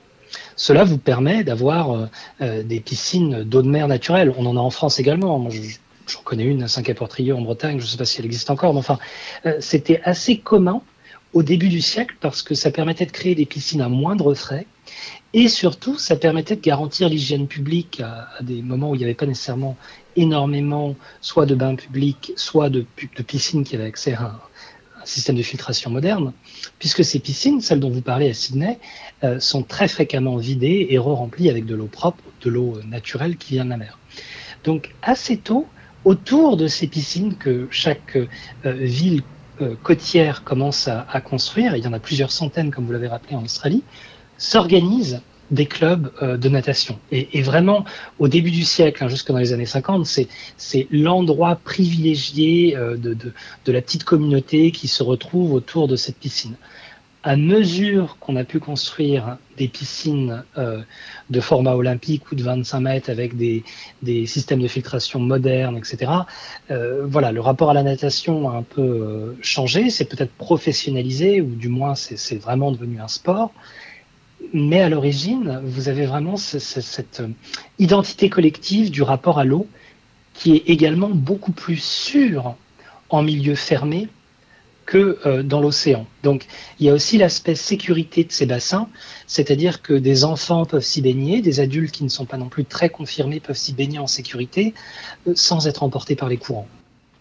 cela 0.54 0.84
vous 0.84 0.98
permet 0.98 1.42
d'avoir 1.42 2.08
des 2.40 2.78
piscines 2.80 3.42
d'eau 3.42 3.62
de 3.62 3.68
mer 3.68 3.88
naturelle. 3.88 4.32
On 4.38 4.46
en 4.46 4.56
a 4.56 4.60
en 4.60 4.70
France 4.70 5.00
également. 5.00 5.50
Je, 5.50 5.60
j'en 6.10 6.22
connais 6.22 6.44
une 6.44 6.62
à 6.62 6.68
Saint-Quay-Portrieux 6.68 7.34
en 7.34 7.40
Bretagne, 7.40 7.78
je 7.78 7.84
ne 7.84 7.88
sais 7.88 7.96
pas 7.96 8.04
si 8.04 8.18
elle 8.18 8.26
existe 8.26 8.50
encore, 8.50 8.72
mais 8.74 8.80
enfin, 8.80 8.98
euh, 9.46 9.56
c'était 9.60 10.00
assez 10.04 10.38
commun 10.38 10.82
au 11.32 11.42
début 11.42 11.68
du 11.68 11.80
siècle 11.80 12.16
parce 12.20 12.42
que 12.42 12.54
ça 12.54 12.70
permettait 12.70 13.06
de 13.06 13.12
créer 13.12 13.34
des 13.34 13.46
piscines 13.46 13.80
à 13.80 13.88
moindre 13.88 14.34
frais 14.34 14.66
et 15.32 15.46
surtout 15.46 15.96
ça 15.96 16.16
permettait 16.16 16.56
de 16.56 16.60
garantir 16.60 17.08
l'hygiène 17.08 17.46
publique 17.46 18.00
à, 18.00 18.42
des 18.42 18.62
moments 18.62 18.90
où 18.90 18.94
il 18.96 18.98
n'y 18.98 19.04
avait 19.04 19.14
pas 19.14 19.26
nécessairement 19.26 19.76
énormément 20.16 20.96
soit 21.20 21.46
de 21.46 21.54
bains 21.54 21.74
publics, 21.74 22.32
soit 22.36 22.70
de, 22.70 22.84
piscines 23.26 23.64
qui 23.64 23.76
avaient 23.76 23.86
accès 23.86 24.14
à 24.14 24.22
un, 24.22 24.40
système 25.04 25.36
de 25.36 25.42
filtration 25.42 25.90
moderne, 25.90 26.34
puisque 26.78 27.02
ces 27.04 27.20
piscines, 27.20 27.62
celles 27.62 27.80
dont 27.80 27.88
vous 27.88 28.02
parlez 28.02 28.28
à 28.28 28.34
Sydney, 28.34 28.78
euh, 29.24 29.40
sont 29.40 29.62
très 29.62 29.88
fréquemment 29.88 30.36
vidées 30.36 30.88
et 30.90 30.98
re-remplies 30.98 31.48
avec 31.48 31.64
de 31.64 31.74
l'eau 31.74 31.86
propre, 31.86 32.22
de 32.42 32.50
l'eau 32.50 32.78
naturelle 32.84 33.38
qui 33.38 33.54
vient 33.54 33.64
de 33.64 33.70
la 33.70 33.78
mer. 33.78 33.98
Donc 34.62 34.94
assez 35.02 35.38
tôt, 35.38 35.66
autour 36.04 36.56
de 36.56 36.66
ces 36.66 36.86
piscines 36.86 37.36
que 37.36 37.66
chaque 37.70 38.16
euh, 38.16 38.26
ville 38.64 39.22
euh, 39.60 39.74
côtière 39.82 40.42
commence 40.44 40.88
à, 40.88 41.20
construire, 41.20 41.76
il 41.76 41.84
y 41.84 41.86
en 41.86 41.92
a 41.92 41.98
plusieurs 41.98 42.32
centaines, 42.32 42.70
comme 42.70 42.86
vous 42.86 42.92
l'avez 42.92 43.08
rappelé 43.08 43.36
en 43.36 43.44
Australie, 43.44 43.82
s'organisent 44.38 45.20
des 45.50 45.66
clubs 45.66 46.12
euh, 46.22 46.36
de 46.36 46.48
natation. 46.48 46.98
Et, 47.10 47.42
vraiment, 47.42 47.84
au 48.18 48.28
début 48.28 48.50
du 48.50 48.62
siècle, 48.62 49.02
hein, 49.04 49.08
jusque 49.08 49.28
dans 49.28 49.38
les 49.38 49.52
années 49.52 49.66
50, 49.66 50.06
c'est 50.06 50.86
l'endroit 50.90 51.56
privilégié 51.56 52.76
de, 52.76 53.14
de, 53.14 53.72
la 53.72 53.82
petite 53.82 54.04
communauté 54.04 54.70
qui 54.70 54.88
se 54.88 55.02
retrouve 55.02 55.52
autour 55.52 55.88
de 55.88 55.96
cette 55.96 56.16
piscine 56.16 56.56
à 57.22 57.36
mesure 57.36 58.16
qu'on 58.18 58.36
a 58.36 58.44
pu 58.44 58.60
construire 58.60 59.36
des 59.58 59.68
piscines 59.68 60.42
euh, 60.56 60.80
de 61.28 61.40
format 61.40 61.74
olympique 61.74 62.32
ou 62.32 62.34
de 62.34 62.42
25 62.42 62.80
mètres 62.80 63.10
avec 63.10 63.36
des, 63.36 63.62
des 64.02 64.24
systèmes 64.24 64.60
de 64.60 64.68
filtration 64.68 65.20
modernes, 65.20 65.76
etc., 65.76 66.10
euh, 66.70 67.04
voilà, 67.06 67.30
le 67.30 67.40
rapport 67.40 67.70
à 67.70 67.74
la 67.74 67.82
natation 67.82 68.48
a 68.48 68.54
un 68.54 68.62
peu 68.62 68.80
euh, 68.80 69.34
changé, 69.42 69.90
c'est 69.90 70.06
peut-être 70.06 70.32
professionnalisé, 70.32 71.42
ou 71.42 71.54
du 71.54 71.68
moins 71.68 71.94
c'est 71.94 72.38
vraiment 72.40 72.72
devenu 72.72 73.00
un 73.00 73.08
sport. 73.08 73.52
Mais 74.52 74.80
à 74.80 74.88
l'origine, 74.88 75.60
vous 75.64 75.88
avez 75.88 76.06
vraiment 76.06 76.36
cette 76.36 77.22
identité 77.78 78.28
collective 78.30 78.90
du 78.90 79.02
rapport 79.02 79.38
à 79.38 79.44
l'eau 79.44 79.66
qui 80.34 80.56
est 80.56 80.68
également 80.68 81.10
beaucoup 81.10 81.52
plus 81.52 81.82
sûre 81.82 82.54
en 83.10 83.22
milieu 83.22 83.54
fermé 83.54 84.08
que 84.86 85.18
euh, 85.24 85.42
dans 85.42 85.60
l'océan. 85.60 86.06
Donc 86.22 86.46
il 86.78 86.86
y 86.86 86.88
a 86.88 86.92
aussi 86.92 87.18
l'aspect 87.18 87.54
sécurité 87.54 88.24
de 88.24 88.32
ces 88.32 88.46
bassins, 88.46 88.88
c'est-à-dire 89.26 89.82
que 89.82 89.92
des 89.92 90.24
enfants 90.24 90.64
peuvent 90.64 90.82
s'y 90.82 91.00
baigner, 91.00 91.42
des 91.42 91.60
adultes 91.60 91.92
qui 91.92 92.04
ne 92.04 92.08
sont 92.08 92.24
pas 92.24 92.38
non 92.38 92.48
plus 92.48 92.64
très 92.64 92.88
confirmés 92.88 93.38
peuvent 93.38 93.56
s'y 93.56 93.72
baigner 93.72 93.98
en 93.98 94.08
sécurité 94.08 94.74
euh, 95.28 95.32
sans 95.36 95.68
être 95.68 95.82
emportés 95.82 96.16
par 96.16 96.28
les 96.28 96.38
courants. 96.38 96.66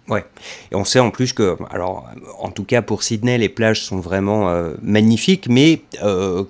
Ouais, 0.09 0.25
et 0.71 0.75
on 0.75 0.85
sait 0.85 0.99
en 0.99 1.11
plus 1.11 1.33
que, 1.33 1.55
alors 1.69 2.07
en 2.39 2.49
tout 2.49 2.63
cas 2.63 2.81
pour 2.81 3.03
Sydney, 3.03 3.37
les 3.37 3.49
plages 3.49 3.83
sont 3.83 3.99
vraiment 3.99 4.49
euh, 4.49 4.73
magnifiques, 4.81 5.47
mais 5.49 5.81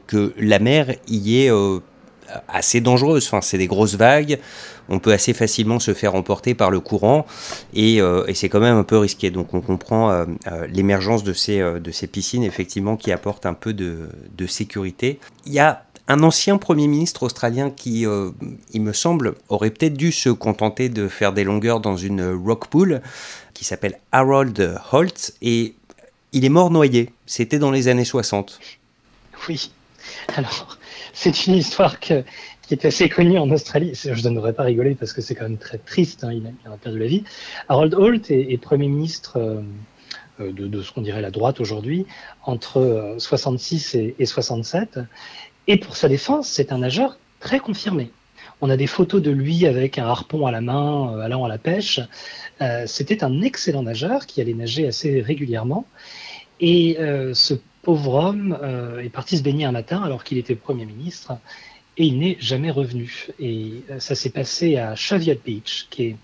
que 0.08 0.34
la 0.38 0.60
mer 0.60 0.96
y 1.08 1.42
est 1.42 1.52
assez 2.48 2.80
dangereuse. 2.80 3.28
Enfin, 3.28 3.42
c'est 3.42 3.58
des 3.58 3.68
grosses 3.68 3.96
vagues 3.96 4.40
on 4.90 5.00
peut 5.00 5.14
assez 5.14 5.34
facilement 5.34 5.80
se 5.80 5.94
faire 5.94 6.16
emporter 6.16 6.56
par 6.56 6.72
le 6.72 6.80
courant 6.80 7.26
euh, 7.78 8.26
et, 8.28 8.34
c'est 8.34 8.50
quand 8.50 8.60
même 8.60 8.76
un 8.76 8.84
peu 8.84 8.98
risqué. 8.98 9.30
Donc 9.30 9.54
on 9.54 9.62
comprend 9.62 10.12
euh, 10.12 10.26
euh, 10.48 10.68
l'émergence 10.68 11.24
de 11.24 11.34
ces, 11.34 11.60
de 11.60 11.92
ces 11.92 12.08
piscines 12.08 12.44
effectivement 12.44 12.98
qui 12.98 13.12
apportent 13.12 13.46
un 13.46 13.54
peu 13.54 13.74
de, 13.74 14.10
sécurité. 14.48 15.20
Il 15.46 15.54
y 15.54 15.60
a 15.60 15.84
un 16.10 16.24
ancien 16.24 16.58
Premier 16.58 16.88
ministre 16.88 17.24
australien 17.24 17.70
qui, 17.70 18.06
il 18.74 18.82
me 18.82 18.94
semble, 18.94 19.36
aurait 19.48 19.70
peut-être 19.70 19.94
dû 19.94 20.12
se 20.12 20.30
contenter 20.30 20.90
de 20.90 21.08
faire 21.08 21.32
des 21.32 21.46
longueurs 21.46 21.80
dans 21.80 21.96
une 21.96 22.34
rock 22.34 22.68
pool, 22.68 23.02
qui 23.54 23.64
s'appelle 23.64 24.00
Harold 24.12 24.80
Holt, 24.92 25.34
et 25.42 25.76
il 26.32 26.46
est 26.46 26.50
mort 26.50 26.72
noyé. 26.72 27.12
C'était 27.26 27.60
dans 27.60 27.72
les 27.72 27.88
années 27.88 28.06
60. 28.06 28.60
Oui. 29.48 29.72
Alors, 30.36 30.78
c'est 31.14 31.48
une 31.48 31.56
histoire 31.56 32.00
qui 32.00 32.14
est 32.72 32.86
assez 32.86 33.10
connu 33.10 33.38
en 33.38 33.50
Australie. 33.52 33.94
Je 33.96 34.28
ne 34.28 34.36
devrais 34.36 34.54
pas 34.54 34.64
rigoler 34.64 34.96
parce 34.96 35.14
que 35.14 35.22
c'est 35.22 35.36
quand 35.36 35.44
même 35.44 35.58
très 35.58 35.78
triste, 35.78 36.24
hein, 36.24 36.32
il, 36.32 36.48
a, 36.66 36.78
perdu 36.78 37.00
la 37.00 37.08
vie. 37.08 37.24
Harold 37.68 37.94
Holt 37.94 38.32
est, 38.32 38.62
Premier 38.62 38.88
ministre 38.88 39.38
euh, 39.38 39.62
euh, 40.40 40.52
de, 40.52 40.82
ce 40.82 40.92
qu'on 40.92 41.02
dirait 41.02 41.22
la 41.22 41.32
droite 41.32 41.60
aujourd'hui, 41.60 42.06
entre 42.44 43.16
66 43.18 43.96
euh, 43.96 44.00
et, 44.00 44.16
et 44.20 44.26
67. 44.26 45.00
Et 45.70 45.78
pour 45.78 45.96
sa 45.96 46.10
défense, 46.10 46.50
c'est 46.50 46.74
un 46.74 46.80
nageur 46.80 47.18
très 47.40 47.60
confirmé. 47.60 48.12
On 48.60 48.70
a 48.70 48.76
des 48.76 48.88
photos 48.88 49.22
de 49.22 49.32
lui 49.32 49.66
avec 49.66 49.98
un 49.98 50.06
harpon 50.06 50.46
à 50.46 50.52
la 50.52 50.60
main, 50.60 51.18
allant 51.22 51.46
à 51.46 51.48
la 51.48 51.58
pêche. 51.58 52.02
C'était 52.88 53.24
un 53.24 53.42
excellent 53.42 53.84
nageur 53.84 54.26
qui 54.26 54.42
allait 54.42 54.54
nager 54.54 54.86
assez 54.86 55.22
régulièrement. 55.22 55.86
Et 56.60 56.98
ce 57.34 57.54
pauvre 57.84 58.16
homme 58.16 58.58
est 59.02 59.10
parti 59.10 59.38
se 59.38 59.44
baigner 59.44 59.64
un 59.64 59.72
matin 59.72 60.04
alors 60.04 60.26
qu'il 60.26 60.38
était 60.38 60.56
Premier 60.56 60.86
ministre 60.86 61.38
et 62.00 62.06
il 62.06 62.18
n'est 62.18 62.38
jamais 62.40 62.72
revenu. 62.72 63.28
Et 63.40 63.84
euh, 63.92 64.00
ça 64.00 64.16
s'est 64.16 64.30
passé 64.30 64.78
à 64.78 64.96
Cheviot 64.96 65.36
Beach, 65.46 65.88
qui 65.90 66.04
est 66.04 66.16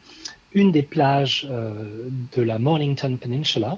une 0.54 0.72
des 0.72 0.82
plages 0.82 1.46
euh, 1.52 2.08
de 2.36 2.42
la 2.42 2.58
Mornington 2.58 3.18
Peninsula, 3.18 3.78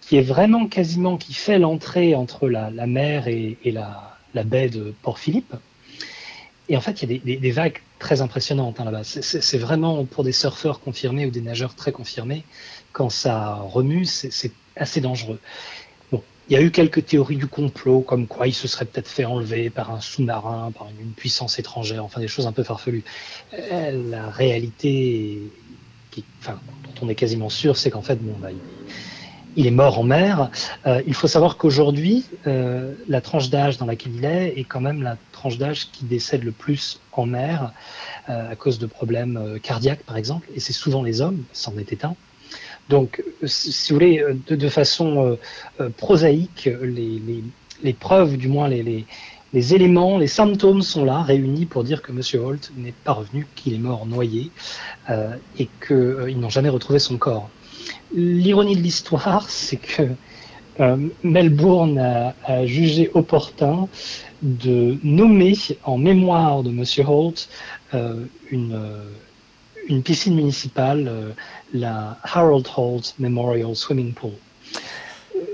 qui 0.00 0.16
est 0.16 0.22
vraiment 0.22 0.66
quasiment, 0.66 1.18
qui 1.18 1.34
fait 1.34 1.58
l'entrée 1.58 2.14
entre 2.14 2.48
la, 2.48 2.70
mer 2.86 3.28
et, 3.28 3.58
la, 3.66 4.17
baie 4.44 4.68
de 4.68 4.94
Port-Philippe. 5.02 5.54
Et 6.68 6.76
en 6.76 6.80
fait, 6.80 7.02
il 7.02 7.10
y 7.10 7.36
a 7.36 7.40
des, 7.40 7.50
vagues 7.50 7.80
très 7.98 8.20
impressionnantes 8.20 8.78
hein, 8.78 8.84
là-bas. 8.84 9.02
C'est 9.04 9.58
vraiment 9.58 10.04
pour 10.04 10.22
des 10.22 10.32
surfeurs 10.32 10.80
confirmés 10.80 11.24
ou 11.26 11.30
des 11.30 11.40
nageurs 11.40 11.74
très 11.74 11.92
confirmés, 11.92 12.44
quand 12.92 13.08
ça 13.08 13.54
remue, 13.54 14.04
c'est 14.04 14.52
assez 14.76 15.00
dangereux. 15.00 15.40
Il 16.50 16.54
y 16.54 16.56
a 16.56 16.62
eu 16.62 16.70
quelques 16.70 17.04
théories 17.04 17.36
du 17.36 17.46
complot, 17.46 18.00
comme 18.00 18.26
quoi 18.26 18.46
il 18.46 18.54
se 18.54 18.66
serait 18.68 18.86
peut-être 18.86 19.08
fait 19.08 19.26
enlever 19.26 19.68
par 19.68 19.90
un 19.90 20.00
sous-marin, 20.00 20.72
par 20.72 20.88
une, 20.98 21.10
puissance 21.12 21.58
étrangère, 21.58 22.02
enfin 22.04 22.22
des 22.22 22.28
choses 22.28 22.46
un 22.46 22.52
peu 22.52 22.62
farfelues. 22.62 23.04
Euh, 23.52 24.10
la 24.10 24.30
réalité, 24.30 25.42
qui, 26.10 26.24
dont 26.46 27.02
on 27.02 27.08
est 27.10 27.14
quasiment 27.14 27.50
sûr, 27.50 27.76
c'est 27.76 27.90
qu'en 27.90 28.00
fait, 28.00 28.16
bon, 28.16 28.34
bah, 28.40 28.50
il, 28.50 28.56
est 29.66 29.72
mort 29.72 29.98
en 29.98 30.04
mer. 30.04 30.50
Euh, 30.86 31.02
il 31.06 31.14
faut 31.14 31.28
savoir 31.28 31.56
qu'aujourd'hui, 31.56 32.24
euh, 32.46 32.94
la 33.08 33.20
tranche 33.20 33.50
d'âge 33.50 33.78
dans 33.78 33.86
laquelle 33.86 34.14
il 34.14 34.24
est 34.24 34.54
est 34.56 34.64
quand 34.64 34.80
même 34.80 35.02
la 35.02 35.16
tranche 35.32 35.58
d'âge 35.58 35.90
qui 35.90 36.04
décède 36.04 36.44
le 36.44 36.52
plus 36.52 37.00
en 37.12 37.26
mer 37.26 37.72
à 38.28 38.54
cause 38.56 38.78
de 38.78 38.86
problèmes 38.86 39.58
cardiaques, 39.62 40.02
par 40.04 40.16
exemple, 40.16 40.46
et 40.54 40.60
c'est 40.60 40.74
souvent 40.74 41.02
les 41.02 41.22
hommes, 41.22 41.42
c'en 41.52 41.76
est 41.78 41.92
éteint. 41.92 42.14
Donc, 42.88 43.22
si 43.44 43.92
vous 43.92 43.98
voulez, 43.98 44.24
de, 44.48 44.68
façon 44.68 45.26
euh, 45.26 45.36
euh, 45.80 45.90
prosaïque, 45.90 46.68
les, 46.82 47.92
preuves, 47.92 48.36
du 48.36 48.48
moins 48.48 48.68
les, 48.68 49.04
éléments, 49.74 50.18
les 50.18 50.26
symptômes 50.26 50.82
sont 50.82 51.04
là, 51.04 51.22
réunis 51.22 51.66
pour 51.66 51.84
dire 51.84 52.00
que 52.00 52.12
M. 52.12 52.22
Holt 52.42 52.72
n'est 52.76 52.92
pas 52.92 53.12
revenu, 53.12 53.46
qu'il 53.54 53.74
est 53.74 53.78
mort 53.78 54.06
noyé 54.06 54.50
euh, 55.10 55.34
et 55.58 55.68
qu'ils 55.86 56.38
n'ont 56.38 56.48
jamais 56.48 56.70
retrouvé 56.70 56.98
son 56.98 57.18
corps. 57.18 57.50
L'ironie 58.14 58.76
de 58.76 58.82
l'histoire, 58.82 59.44
c'est 59.50 59.76
que 59.76 60.02
Melbourne 61.24 61.98
a, 61.98 62.66
jugé 62.66 63.10
opportun 63.14 63.88
de 64.42 64.96
nommer 65.02 65.54
en 65.82 65.98
mémoire 65.98 66.62
de 66.62 66.70
M. 66.70 66.84
Holt 67.08 67.48
une 68.50 68.78
une 69.88 70.02
piscine 70.02 70.34
municipale, 70.34 71.08
euh, 71.08 71.32
la 71.72 72.18
Harold 72.22 72.66
Holt 72.76 73.14
Memorial 73.18 73.74
Swimming 73.74 74.12
Pool. 74.12 74.32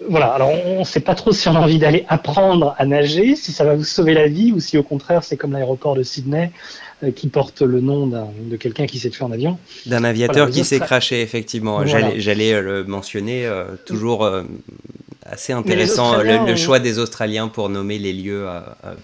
Euh, 0.05 0.09
voilà, 0.09 0.27
alors 0.27 0.51
on 0.67 0.81
ne 0.81 0.85
sait 0.85 1.01
pas 1.01 1.15
trop 1.15 1.33
si 1.33 1.49
on 1.49 1.57
a 1.57 1.61
envie 1.61 1.79
d'aller 1.79 2.05
apprendre 2.09 2.75
à 2.79 2.87
nager, 2.87 3.37
si 3.37 3.53
ça 3.53 3.65
va 3.65 3.75
vous 3.75 3.85
sauver 3.85 4.15
la 4.15 4.29
vie 4.29 4.53
ou 4.53 4.61
si 4.61 4.79
au 4.79 4.83
contraire 4.83 5.25
c'est 5.25 5.37
comme 5.37 5.53
l'aéroport 5.53 5.95
de 5.95 6.03
Sydney 6.03 6.51
euh, 7.03 7.11
qui 7.11 7.29
porte 7.29 7.63
le 7.63 7.81
nom 7.81 8.07
de 8.07 8.57
quelqu'un 8.57 8.87
qui 8.87 8.99
s'est 8.99 9.11
tué 9.11 9.25
en 9.25 9.33
avion. 9.33 9.59
D'un 9.87 10.05
aviateur 10.05 10.51
qui 10.51 10.65
s'est 10.65 10.81
craché, 10.81 11.23
effectivement. 11.23 11.85
J'allais 11.87 12.61
le 12.61 12.85
mentionner, 12.85 13.51
toujours 13.85 14.29
assez 15.27 15.53
intéressant 15.53 16.23
le, 16.23 16.57
choix 16.57 16.79
des 16.79 16.99
Australiens 16.99 17.49
pour 17.49 17.69
nommer 17.69 17.99
les 17.99 18.13
lieux 18.13 18.47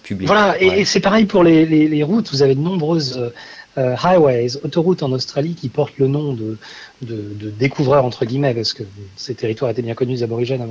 publics. 0.03 0.27
Voilà, 0.27 0.61
et, 0.61 0.85
c'est 0.85 0.99
pareil 0.99 1.25
pour 1.25 1.43
les, 1.43 1.65
les, 1.65 2.03
routes. 2.03 2.31
Vous 2.31 2.43
avez 2.43 2.55
de 2.55 2.61
nombreuses 2.61 3.31
euh, 3.77 3.95
highways, 3.95 4.57
autoroutes 4.63 5.01
en 5.01 5.13
Australie 5.13 5.55
qui 5.55 5.69
portent 5.69 5.97
le 5.97 6.07
nom 6.07 6.33
de, 6.33 6.57
de, 7.01 7.49
découvreurs, 7.51 8.03
entre 8.03 8.25
guillemets, 8.25 8.53
parce 8.53 8.73
que 8.73 8.83
ces 9.15 9.33
territoires 9.33 9.71
étaient 9.71 9.81
bien 9.81 9.93
connus 9.93 10.15
des 10.15 10.23
aborigènes 10.23 10.61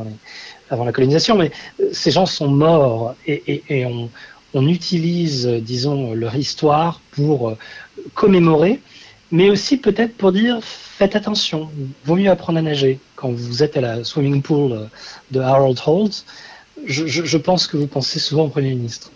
avant, 0.68 0.84
la 0.84 0.92
colonisation, 0.92 1.36
mais 1.36 1.50
euh, 1.80 1.88
ces 1.92 2.10
gens 2.10 2.26
sont 2.26 2.48
morts 2.48 3.14
et, 3.26 3.86
on, 4.52 4.66
utilise, 4.66 5.46
disons, 5.46 6.12
leur 6.12 6.36
histoire 6.36 7.00
pour 7.12 7.48
euh, 7.48 7.58
commémorer, 8.14 8.80
mais 9.30 9.48
aussi 9.48 9.78
peut-être 9.78 10.14
pour 10.18 10.32
dire 10.32 10.58
faites 10.62 11.16
attention, 11.16 11.70
vaut 12.04 12.16
mieux 12.16 12.30
apprendre 12.30 12.58
à 12.58 12.62
nager. 12.62 12.98
Quand 13.16 13.30
vous 13.30 13.62
êtes 13.62 13.78
à 13.78 13.80
la 13.80 14.04
swimming 14.04 14.42
pool 14.42 14.90
de 15.30 15.40
Harold 15.40 15.80
Holt, 15.86 16.26
je 16.84 17.36
pense 17.38 17.66
que 17.66 17.78
vous 17.78 17.86
pensez 17.86 18.18
souvent 18.18 18.44
au 18.44 18.48
Premier 18.48 18.74
ministre. 18.74 19.10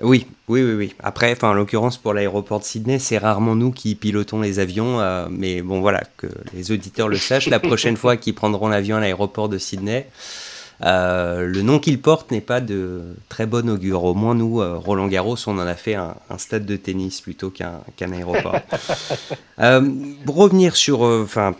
Oui, 0.00 0.26
oui, 0.46 0.62
oui, 0.62 0.74
oui. 0.74 0.94
Après, 1.00 1.36
en 1.42 1.52
l'occurrence 1.52 1.96
pour 1.96 2.14
l'aéroport 2.14 2.60
de 2.60 2.64
Sydney, 2.64 3.00
c'est 3.00 3.18
rarement 3.18 3.56
nous 3.56 3.72
qui 3.72 3.96
pilotons 3.96 4.40
les 4.40 4.60
avions, 4.60 5.00
euh, 5.00 5.26
mais 5.28 5.60
bon, 5.60 5.80
voilà, 5.80 6.02
que 6.16 6.28
les 6.54 6.70
auditeurs 6.70 7.08
le 7.08 7.16
sachent. 7.16 7.48
La 7.48 7.58
prochaine 7.58 7.96
fois 7.98 8.16
qu'ils 8.16 8.34
prendront 8.34 8.68
l'avion 8.68 8.96
à 8.96 9.00
l'aéroport 9.00 9.48
de 9.48 9.58
Sydney, 9.58 10.06
euh, 10.84 11.46
le 11.46 11.62
nom 11.62 11.80
qu'ils 11.80 12.00
portent 12.00 12.30
n'est 12.30 12.40
pas 12.40 12.60
de 12.60 13.16
très 13.28 13.46
bon 13.46 13.68
augure. 13.68 14.04
Au 14.04 14.14
moins, 14.14 14.36
nous, 14.36 14.60
euh, 14.60 14.76
Roland 14.76 15.08
Garros, 15.08 15.36
on 15.48 15.58
en 15.58 15.66
a 15.66 15.74
fait 15.74 15.96
un, 15.96 16.14
stade 16.36 16.64
de 16.64 16.76
tennis 16.76 17.20
plutôt 17.20 17.50
qu'un 17.50 18.12
aéroport. 18.12 18.54
pour 20.24 20.36
revenir 20.36 20.76
sur, 20.76 21.00
enfin 21.00 21.56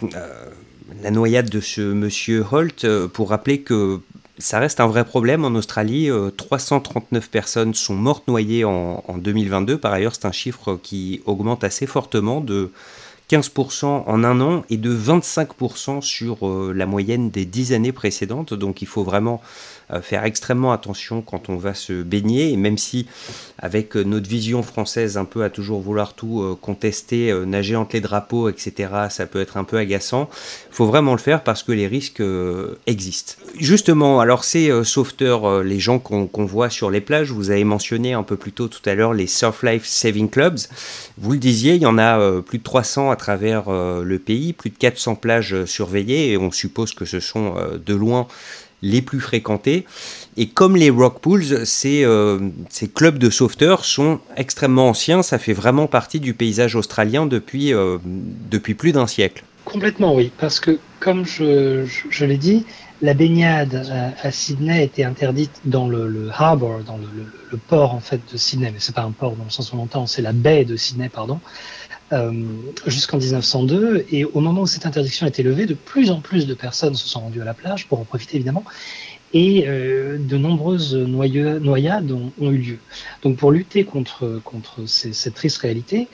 la 1.03 1.11
noyade 1.11 1.51
de 1.51 1.61
ce 1.61 1.81
monsieur 1.81 2.45
Holt, 2.51 2.87
pour 3.09 3.31
rappeler 3.31 3.63
que 3.63 4.01
ça 4.39 4.59
reste 4.59 4.81
un 4.81 4.87
vrai 4.87 5.05
problème 5.05 5.45
en 5.45 5.55
Australie. 5.55 6.11
339 6.37 7.25
euh, 7.25 7.29
personnes 7.31 7.75
sont 7.75 7.95
mortes 7.95 8.29
noyées 8.29 8.65
en, 8.65 9.03
2022. 9.17 9.79
Par 9.79 9.93
ailleurs, 9.93 10.15
c'est 10.15 10.27
un 10.27 10.33
chiffre 10.33 10.79
qui 10.83 11.23
augmente 11.27 11.65
assez 11.65 11.87
fortement 11.87 12.41
de 12.41 12.71
15% 13.31 14.05
en 14.07 14.25
un 14.25 14.41
an 14.41 14.65
et 14.71 14.79
de 14.79 14.95
25% 14.97 16.01
sur 16.01 16.49
euh, 16.49 16.73
la 16.75 16.87
moyenne 16.87 17.31
des 17.31 17.45
10 17.45 17.75
années 17.75 17.93
précédentes. 17.93 18.55
Donc 18.55 18.81
il 18.81 18.89
faut 18.89 19.05
vraiment 19.05 19.43
euh, 19.93 20.01
faire 20.01 20.25
extrêmement 20.25 20.73
attention 20.73 21.21
quand 21.21 21.51
on 21.51 21.57
va 21.57 21.75
se 21.75 22.03
baigner. 22.03 22.51
Et 22.51 22.57
même 22.57 22.79
si, 22.79 23.07
avec 23.59 23.97
euh, 23.97 24.03
notre 24.03 24.29
vision 24.31 24.63
française 24.63 25.19
un 25.19 25.27
peu 25.27 25.45
à 25.45 25.51
toujours 25.51 25.81
vouloir 25.81 26.15
tout 26.15 26.59
contester, 26.63 27.35
nager 27.47 27.77
entre 27.77 27.97
les 27.97 28.01
drapeaux, 28.01 28.49
etc., 28.49 28.91
ça 29.11 29.27
peut 29.27 29.41
être 29.41 29.59
un 29.59 29.65
peu 29.65 29.77
agaçant, 29.77 30.31
il 30.71 30.75
faut 30.75 30.87
vraiment 30.87 31.13
le 31.13 31.19
faire 31.19 31.43
parce 31.45 31.63
que 31.63 31.73
les 31.73 31.87
risques 31.87 32.23
existent. 32.87 33.35
Justement, 33.59 34.21
alors 34.21 34.45
ces 34.45 34.85
sauveteurs, 34.85 35.63
les 35.63 35.79
gens 35.79 35.99
qu'on 35.99 36.45
voit 36.47 36.71
sur 36.71 36.91
les 36.91 37.01
plages, 37.01 37.31
vous 37.31 37.51
avez 37.51 37.65
mentionné 37.65 38.15
un 38.15 38.23
peu 38.23 38.37
plus 38.37 38.53
tôt 38.53 38.69
tout 38.69 38.83
à 38.89 38.95
l'heure 38.95 39.13
les 39.13 39.27
Surf 39.27 39.63
Life 39.63 39.87
Saving 39.87 40.31
Clubs. 40.31 40.59
Vous 41.19 41.33
le 41.33 41.39
disiez, 41.39 41.75
il 41.75 41.83
y 41.83 41.87
en 41.87 41.99
a 41.99 42.41
plus 42.43 42.59
de 42.59 42.63
300 42.63 43.11
à 43.11 43.17
travers 43.19 43.71
le 43.71 44.19
pays, 44.19 44.53
plus 44.55 44.71
de 44.71 44.77
400 44.77 45.17
plages 45.17 45.65
surveillées, 45.67 46.33
et 46.33 46.37
on 46.39 46.51
suppose 46.51 46.93
que 46.95 47.05
ce 47.05 47.21
sont 47.21 47.55
de 47.85 47.95
loin 47.95 48.27
les 48.83 49.03
plus 49.03 49.21
fréquentés. 49.21 49.85
Et 50.37 50.47
comme 50.49 50.77
les 50.77 50.91
rock 50.91 51.21
pools, 51.21 51.67
ces, 51.67 52.05
euh, 52.05 52.39
clubs 52.95 53.19
de 53.19 53.31
sauveteurs 53.31 53.85
sont 53.85 54.21
extrêmement 54.37 54.89
anciens. 54.89 55.23
Ça 55.23 55.39
fait 55.39 55.53
vraiment 55.53 55.87
partie 55.87 56.21
du 56.21 56.35
paysage 56.35 56.77
australien 56.77 57.27
depuis, 57.27 57.75
euh, 57.75 57.99
depuis 58.05 58.75
plus 58.75 58.93
d'un 58.93 59.07
siècle. 59.07 59.45
Complètement, 59.65 60.15
oui. 60.15 60.31
Parce 60.39 60.61
que, 60.61 60.79
comme 61.01 61.27
je, 61.27 62.25
l'ai 62.25 62.39
dit, 62.39 62.65
la 63.03 63.15
baignade 63.15 64.15
à, 64.23 64.31
Sydney 64.31 64.85
était 64.85 65.05
interdite 65.05 65.61
dans 65.65 65.89
le, 65.89 66.31
harbour, 66.33 66.81
dans 66.87 66.97
le, 66.97 67.59
port 67.69 67.95
en 67.95 68.01
fait 68.01 68.21
de 68.33 68.37
Sydney, 68.37 68.71
mais 68.73 68.79
c'est 68.79 68.95
pas 68.95 69.03
un 69.03 69.11
port 69.11 69.33
dans 69.33 69.45
le 69.45 69.51
sens 69.51 69.73
où 69.73 69.77
on 69.77 69.79
l'entend, 69.79 70.07
c'est 70.07 70.23
la 70.23 70.33
baie 70.33 70.65
de 70.65 70.77
Sydney, 70.77 71.09
pardon, 71.09 71.41
euh, 71.88 71.88
jusqu'en 72.87 73.19
1902. 73.19 74.07
Et 74.11 74.25
au 74.25 74.41
moment 74.41 74.63
où 74.63 74.67
cette 74.67 74.87
interdiction 74.87 75.27
a 75.27 75.29
été 75.29 75.43
levée, 75.43 75.67
de 75.67 75.75
plus 75.75 76.11
en 76.11 76.21
plus 76.21 76.47
de 76.47 76.55
personnes 76.55 76.95
se 76.95 77.09
sont 77.09 77.21
rendues 77.21 77.43
à 77.43 77.45
la 77.45 77.55
plage 77.55 77.87
pour 77.87 78.01
en 78.01 78.05
profiter 78.05 78.37
évidemment, 78.37 78.65
et 79.35 79.65
euh, 79.67 80.17
de 80.19 80.39
nombreuses 80.39 80.95
noyades 80.95 82.13
ont, 82.13 82.51
eu 82.51 82.57
lieu. 82.57 82.79
Donc 83.23 83.37
pour 83.37 83.53
lutter 83.53 83.85
contre, 83.85 84.43
cette 84.87 85.35
triste 85.35 85.59
réalité, 85.59 86.09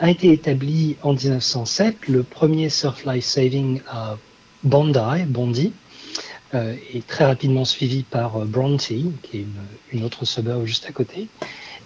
a 0.00 0.10
été 0.10 0.32
établi 0.32 0.96
en 1.02 1.12
1907 1.12 2.08
le 2.08 2.22
premier 2.22 2.68
surf 2.68 3.04
life 3.06 3.24
saving 3.24 3.80
à 3.88 4.16
Bondi, 4.64 5.72
euh, 6.54 6.74
et 6.92 7.02
très 7.02 7.24
rapidement 7.24 7.64
suivi 7.64 8.02
par 8.02 8.36
euh, 8.36 8.44
Bronte, 8.44 8.80
qui 8.80 9.38
est 9.38 9.46
une, 9.92 10.04
autre 10.04 10.24
suburb 10.24 10.64
juste 10.64 10.86
à 10.86 10.92
côté. 10.92 11.28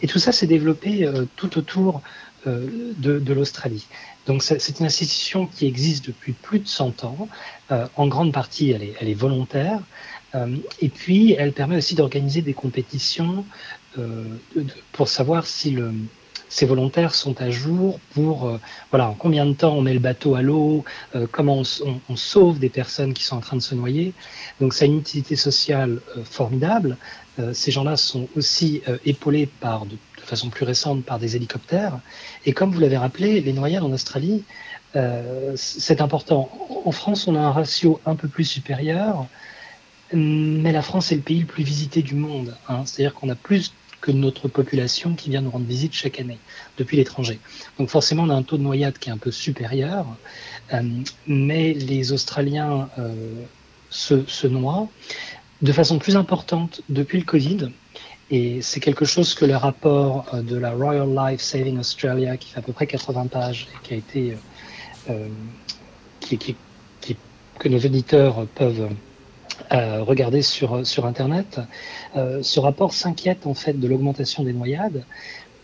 Et 0.02 0.06
tout 0.06 0.18
ça 0.18 0.30
s'est 0.30 0.46
développé 0.46 1.04
euh, 1.04 1.24
tout 1.36 1.58
autour 1.58 2.02
de, 2.46 3.18
de 3.18 3.32
l'Australie. 3.32 3.86
Donc 4.26 4.42
c'est 4.42 4.80
une 4.80 4.86
institution 4.86 5.46
qui 5.46 5.66
existe 5.66 6.06
depuis 6.06 6.32
plus 6.32 6.60
de 6.60 6.68
100 6.68 7.04
ans. 7.04 7.28
en 7.70 8.06
grande 8.06 8.32
partie, 8.32 8.70
elle 8.70 8.82
est, 8.82 9.14
volontaire. 9.14 9.80
et 10.80 10.88
puis, 10.88 11.32
elle 11.32 11.52
permet 11.52 11.76
aussi 11.76 11.94
d'organiser 11.94 12.42
des 12.42 12.54
compétitions 12.54 13.44
pour 14.92 15.08
savoir 15.08 15.46
si 15.46 15.76
ces 16.48 16.66
volontaires 16.66 17.14
sont 17.14 17.40
à 17.40 17.50
jour 17.50 18.00
pour 18.14 18.46
euh, 18.46 18.58
voilà 18.90 19.08
en 19.08 19.14
combien 19.14 19.46
de 19.46 19.52
temps 19.52 19.76
on 19.76 19.82
met 19.82 19.92
le 19.92 20.00
bateau 20.00 20.34
à 20.34 20.42
l'eau, 20.42 20.84
euh, 21.14 21.26
comment 21.30 21.62
on, 22.08 22.16
sauve 22.16 22.58
des 22.58 22.68
personnes 22.70 23.14
qui 23.14 23.22
sont 23.22 23.36
en 23.36 23.40
train 23.40 23.56
de 23.56 23.62
se 23.62 23.74
noyer. 23.74 24.12
Donc 24.60 24.74
ça 24.74 24.84
a 24.84 24.88
une 24.88 24.98
utilité 24.98 25.36
sociale 25.36 26.00
euh, 26.16 26.24
formidable. 26.24 26.96
ces 27.52 27.70
gens-là 27.70 27.96
sont 27.96 28.26
aussi 28.34 28.82
épaulés 29.04 29.46
par 29.60 29.86
de, 29.86 29.96
façon 30.28 30.50
plus 30.50 30.64
récente 30.64 31.04
par 31.04 31.18
des 31.18 31.36
hélicoptères. 31.36 31.98
Et 32.46 32.52
comme 32.52 32.70
vous 32.70 32.80
l'avez 32.80 32.96
rappelé, 32.96 33.40
les 33.40 33.52
noyades 33.52 33.82
en 33.82 33.92
Australie, 33.92 34.44
c'est 35.56 36.00
important. 36.00 36.50
En 36.84 36.92
France, 36.92 37.28
on 37.28 37.36
a 37.36 37.40
un 37.40 37.52
ratio 37.52 38.00
un 38.06 38.16
peu 38.16 38.26
plus 38.26 38.44
supérieur, 38.44 39.26
mais 40.12 40.72
la 40.72 40.82
France 40.82 41.12
est 41.12 41.16
le 41.16 41.22
pays 41.22 41.40
le 41.40 41.46
plus 41.46 41.62
visité 41.62 42.02
du 42.02 42.14
monde. 42.14 42.56
Hein. 42.68 42.82
C'est-à-dire 42.86 43.14
qu'on 43.14 43.28
a 43.28 43.34
plus 43.34 43.72
que 44.00 44.10
notre 44.12 44.48
population 44.48 45.14
qui 45.14 45.30
vient 45.30 45.40
nous 45.40 45.50
rendre 45.50 45.66
visite 45.66 45.92
chaque 45.92 46.20
année 46.20 46.38
depuis 46.76 46.96
l'étranger. 46.96 47.38
Donc 47.78 47.88
forcément, 47.88 48.24
on 48.24 48.30
a 48.30 48.34
un 48.34 48.42
taux 48.42 48.56
de 48.56 48.62
noyade 48.62 48.98
qui 48.98 49.10
est 49.10 49.12
un 49.12 49.18
peu 49.18 49.30
supérieur, 49.30 50.06
euh, 50.72 50.82
mais 51.26 51.72
les 51.72 52.12
Australiens 52.12 52.88
euh, 52.98 53.44
se, 53.90 54.46
noient 54.46 54.88
de 55.62 55.72
façon 55.72 55.98
plus 55.98 56.16
importante 56.16 56.82
depuis 56.88 57.18
le 57.18 57.24
Covid. 57.24 57.70
Et 58.30 58.60
c'est 58.62 58.80
quelque 58.80 59.04
chose 59.04 59.34
que 59.34 59.44
le 59.44 59.56
rapport 59.56 60.26
euh, 60.34 60.42
de 60.42 60.56
la 60.56 60.72
Royal 60.72 61.08
Life 61.08 61.40
Saving 61.40 61.78
Australia, 61.78 62.36
qui 62.36 62.50
fait 62.50 62.58
à 62.58 62.62
peu 62.62 62.72
près 62.72 62.86
80 62.86 63.26
pages 63.28 63.68
et 63.72 63.86
qui 63.86 63.94
a 63.94 63.96
été, 63.96 64.36
qui, 66.20 66.36
qui, 66.36 66.56
que 67.58 67.68
nos 67.68 67.78
éditeurs 67.78 68.46
peuvent 68.54 68.88
euh, 69.72 70.02
regardez 70.02 70.42
sur, 70.42 70.86
sur 70.86 71.04
Internet, 71.04 71.60
euh, 72.16 72.42
ce 72.42 72.60
rapport 72.60 72.94
s'inquiète 72.94 73.46
en 73.46 73.54
fait 73.54 73.78
de 73.78 73.86
l'augmentation 73.86 74.42
des 74.42 74.52
noyades 74.52 75.04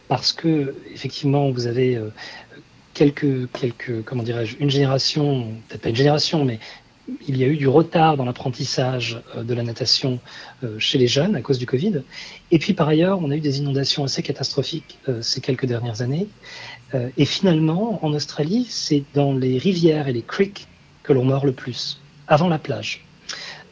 parce 0.09 0.33
que 0.33 0.75
effectivement 0.93 1.51
vous 1.51 1.67
avez 1.67 1.97
euh, 1.97 2.13
quelques, 2.93 3.51
quelques 3.53 4.05
comment 4.05 4.23
dirais-je, 4.23 4.57
une 4.59 4.71
génération, 4.71 5.55
peut-être 5.69 5.83
pas 5.83 5.89
une 5.89 5.97
génération, 5.97 6.45
mais 6.45 6.59
il 7.27 7.37
y 7.37 7.45
a 7.45 7.47
eu 7.47 7.57
du 7.57 7.69
retard 7.69 8.17
dans 8.17 8.25
l'apprentissage 8.25 9.21
de 9.37 9.55
la 9.55 9.63
natation 9.63 10.21
chez 10.79 10.99
les 10.99 11.07
jeunes 11.07 11.37
à 11.37 11.43
cause 11.43 11.59
du 11.59 11.67
Covid. 11.67 12.03
Et 12.51 12.59
puis 12.59 12.73
par 12.73 12.89
ailleurs, 12.89 13.19
on 13.23 13.31
a 13.31 13.37
eu 13.37 13.41
des 13.41 13.59
inondations 13.59 14.05
assez 14.05 14.23
catastrophiques 14.23 14.99
ces 15.21 15.41
quelques 15.41 15.67
dernières 15.67 16.01
années. 16.01 16.29
Et 17.19 17.25
finalement, 17.27 18.05
en 18.05 18.15
Australie, 18.15 18.67
c'est 18.71 19.05
dans 19.13 19.35
les 19.35 19.59
rivières 19.59 20.09
et 20.09 20.13
les 20.13 20.23
creeks 20.23 20.67
que 21.03 21.13
l'on 21.13 21.25
meurt 21.25 21.45
le 21.45 21.53
plus, 21.53 22.01
avant 22.27 22.49
la 22.49 22.59
plage. 22.59 23.05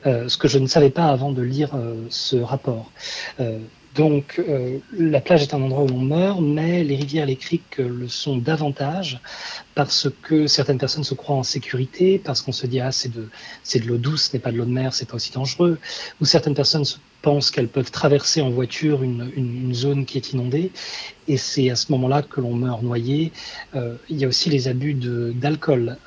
Euh, 0.07 0.29
ce 0.29 0.37
que 0.37 0.49
je 0.49 0.59
ne 0.59 0.67
savais 0.67 0.91
pas 0.91 1.07
avant 1.07 1.33
de 1.33 1.43
lire 1.43 1.71
euh, 1.75 2.07
ce 2.11 2.37
rapport. 2.37 2.91
Euh, 3.99 4.03
donc 4.03 4.41
la 4.93 5.21
plage 5.21 5.43
est 5.43 5.55
un 5.55 5.63
endroit 5.63 5.83
où 5.85 5.95
on 5.95 6.01
meurt, 6.01 6.41
mais 6.41 6.85
les 6.85 6.97
rivières, 6.97 7.27
les 7.27 7.37
criques 7.37 7.79
le 7.79 8.09
sont 8.09 8.37
davantage 8.37 9.21
parce 9.75 10.09
que 10.23 10.47
certaines 10.47 10.79
personnes 10.79 11.05
se 11.05 11.15
croient 11.15 11.37
en 11.37 11.43
sécurité, 11.43 12.19
parce 12.19 12.43
qu'on 12.43 12.53
se 12.53 12.67
dit 12.67 12.81
ah 12.81 12.93
c'est 12.93 13.13
de 13.13 13.29
c'est 13.63 13.81
de 13.81 13.87
l'eau 13.87 13.99
douce, 13.99 14.31
ce 14.31 14.37
n'est 14.37 14.41
pas 14.41 14.53
de 14.53 14.57
l'eau 14.57 14.65
de 14.65 14.71
mer, 14.71 14.93
c'est 14.93 15.09
pas 15.09 15.17
aussi 15.17 15.33
dangereux, 15.33 15.79
ou 16.21 16.25
certaines 16.25 16.55
personnes 16.55 16.85
se 16.85 16.99
pensent 17.23 17.53
qu'elles 17.53 17.69
peuvent 17.69 17.91
traverser 17.93 18.41
en 18.41 18.51
voiture 18.51 19.05
une, 19.05 19.31
une, 19.37 19.73
zone 19.73 20.07
qui 20.07 20.19
est 20.19 20.33
inondée, 20.33 20.73
et 21.29 21.37
c'est 21.37 21.71
à 21.71 21.77
ce 21.77 21.93
moment-là 21.93 22.23
que 22.23 22.41
l'on 22.41 22.53
meurt 22.53 22.83
noyé. 22.83 23.31
il 23.75 24.17
y 24.17 24.25
a 24.25 24.29
aussi 24.29 24.51
les 24.51 24.67
abus 24.67 24.95
d'alcool 24.95 25.99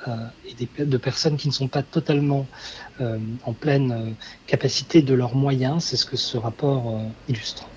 et 0.46 0.54
des, 0.54 0.84
de 0.84 0.96
personnes 0.98 1.38
qui 1.38 1.48
ne 1.48 1.54
sont 1.54 1.68
pas 1.68 1.82
totalement 1.82 2.46
euh, 3.00 3.18
en 3.44 3.52
pleine 3.52 3.92
euh, 3.92 4.10
capacité 4.46 5.02
de 5.02 5.12
leurs 5.12 5.34
moyens. 5.34 5.84
C'est 5.84 5.96
ce 5.96 6.06
que 6.06 6.16
ce 6.16 6.38
rapport 6.38 6.96
euh, 6.96 7.02
illustre. 7.28 7.68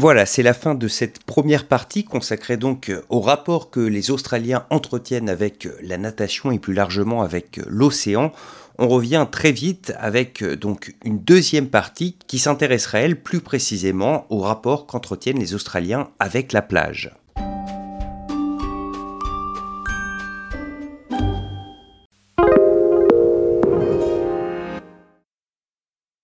Voilà, 0.00 0.26
c'est 0.26 0.44
la 0.44 0.54
fin 0.54 0.76
de 0.76 0.86
cette 0.86 1.24
première 1.24 1.66
partie 1.66 2.04
consacrée 2.04 2.56
donc 2.56 2.92
au 3.08 3.20
rapport 3.20 3.68
que 3.68 3.80
les 3.80 4.12
Australiens 4.12 4.64
entretiennent 4.70 5.28
avec 5.28 5.68
la 5.82 5.98
natation 5.98 6.52
et 6.52 6.60
plus 6.60 6.72
largement 6.72 7.22
avec 7.22 7.60
l'océan. 7.66 8.30
On 8.78 8.86
revient 8.86 9.26
très 9.28 9.50
vite 9.50 9.92
avec 9.98 10.44
donc 10.44 10.94
une 11.04 11.18
deuxième 11.18 11.66
partie 11.66 12.16
qui 12.28 12.38
s'intéresserait 12.38 13.02
elle 13.02 13.20
plus 13.20 13.40
précisément 13.40 14.24
au 14.30 14.38
rapport 14.38 14.86
qu'entretiennent 14.86 15.40
les 15.40 15.54
Australiens 15.54 16.10
avec 16.20 16.52
la 16.52 16.62
plage. 16.62 17.10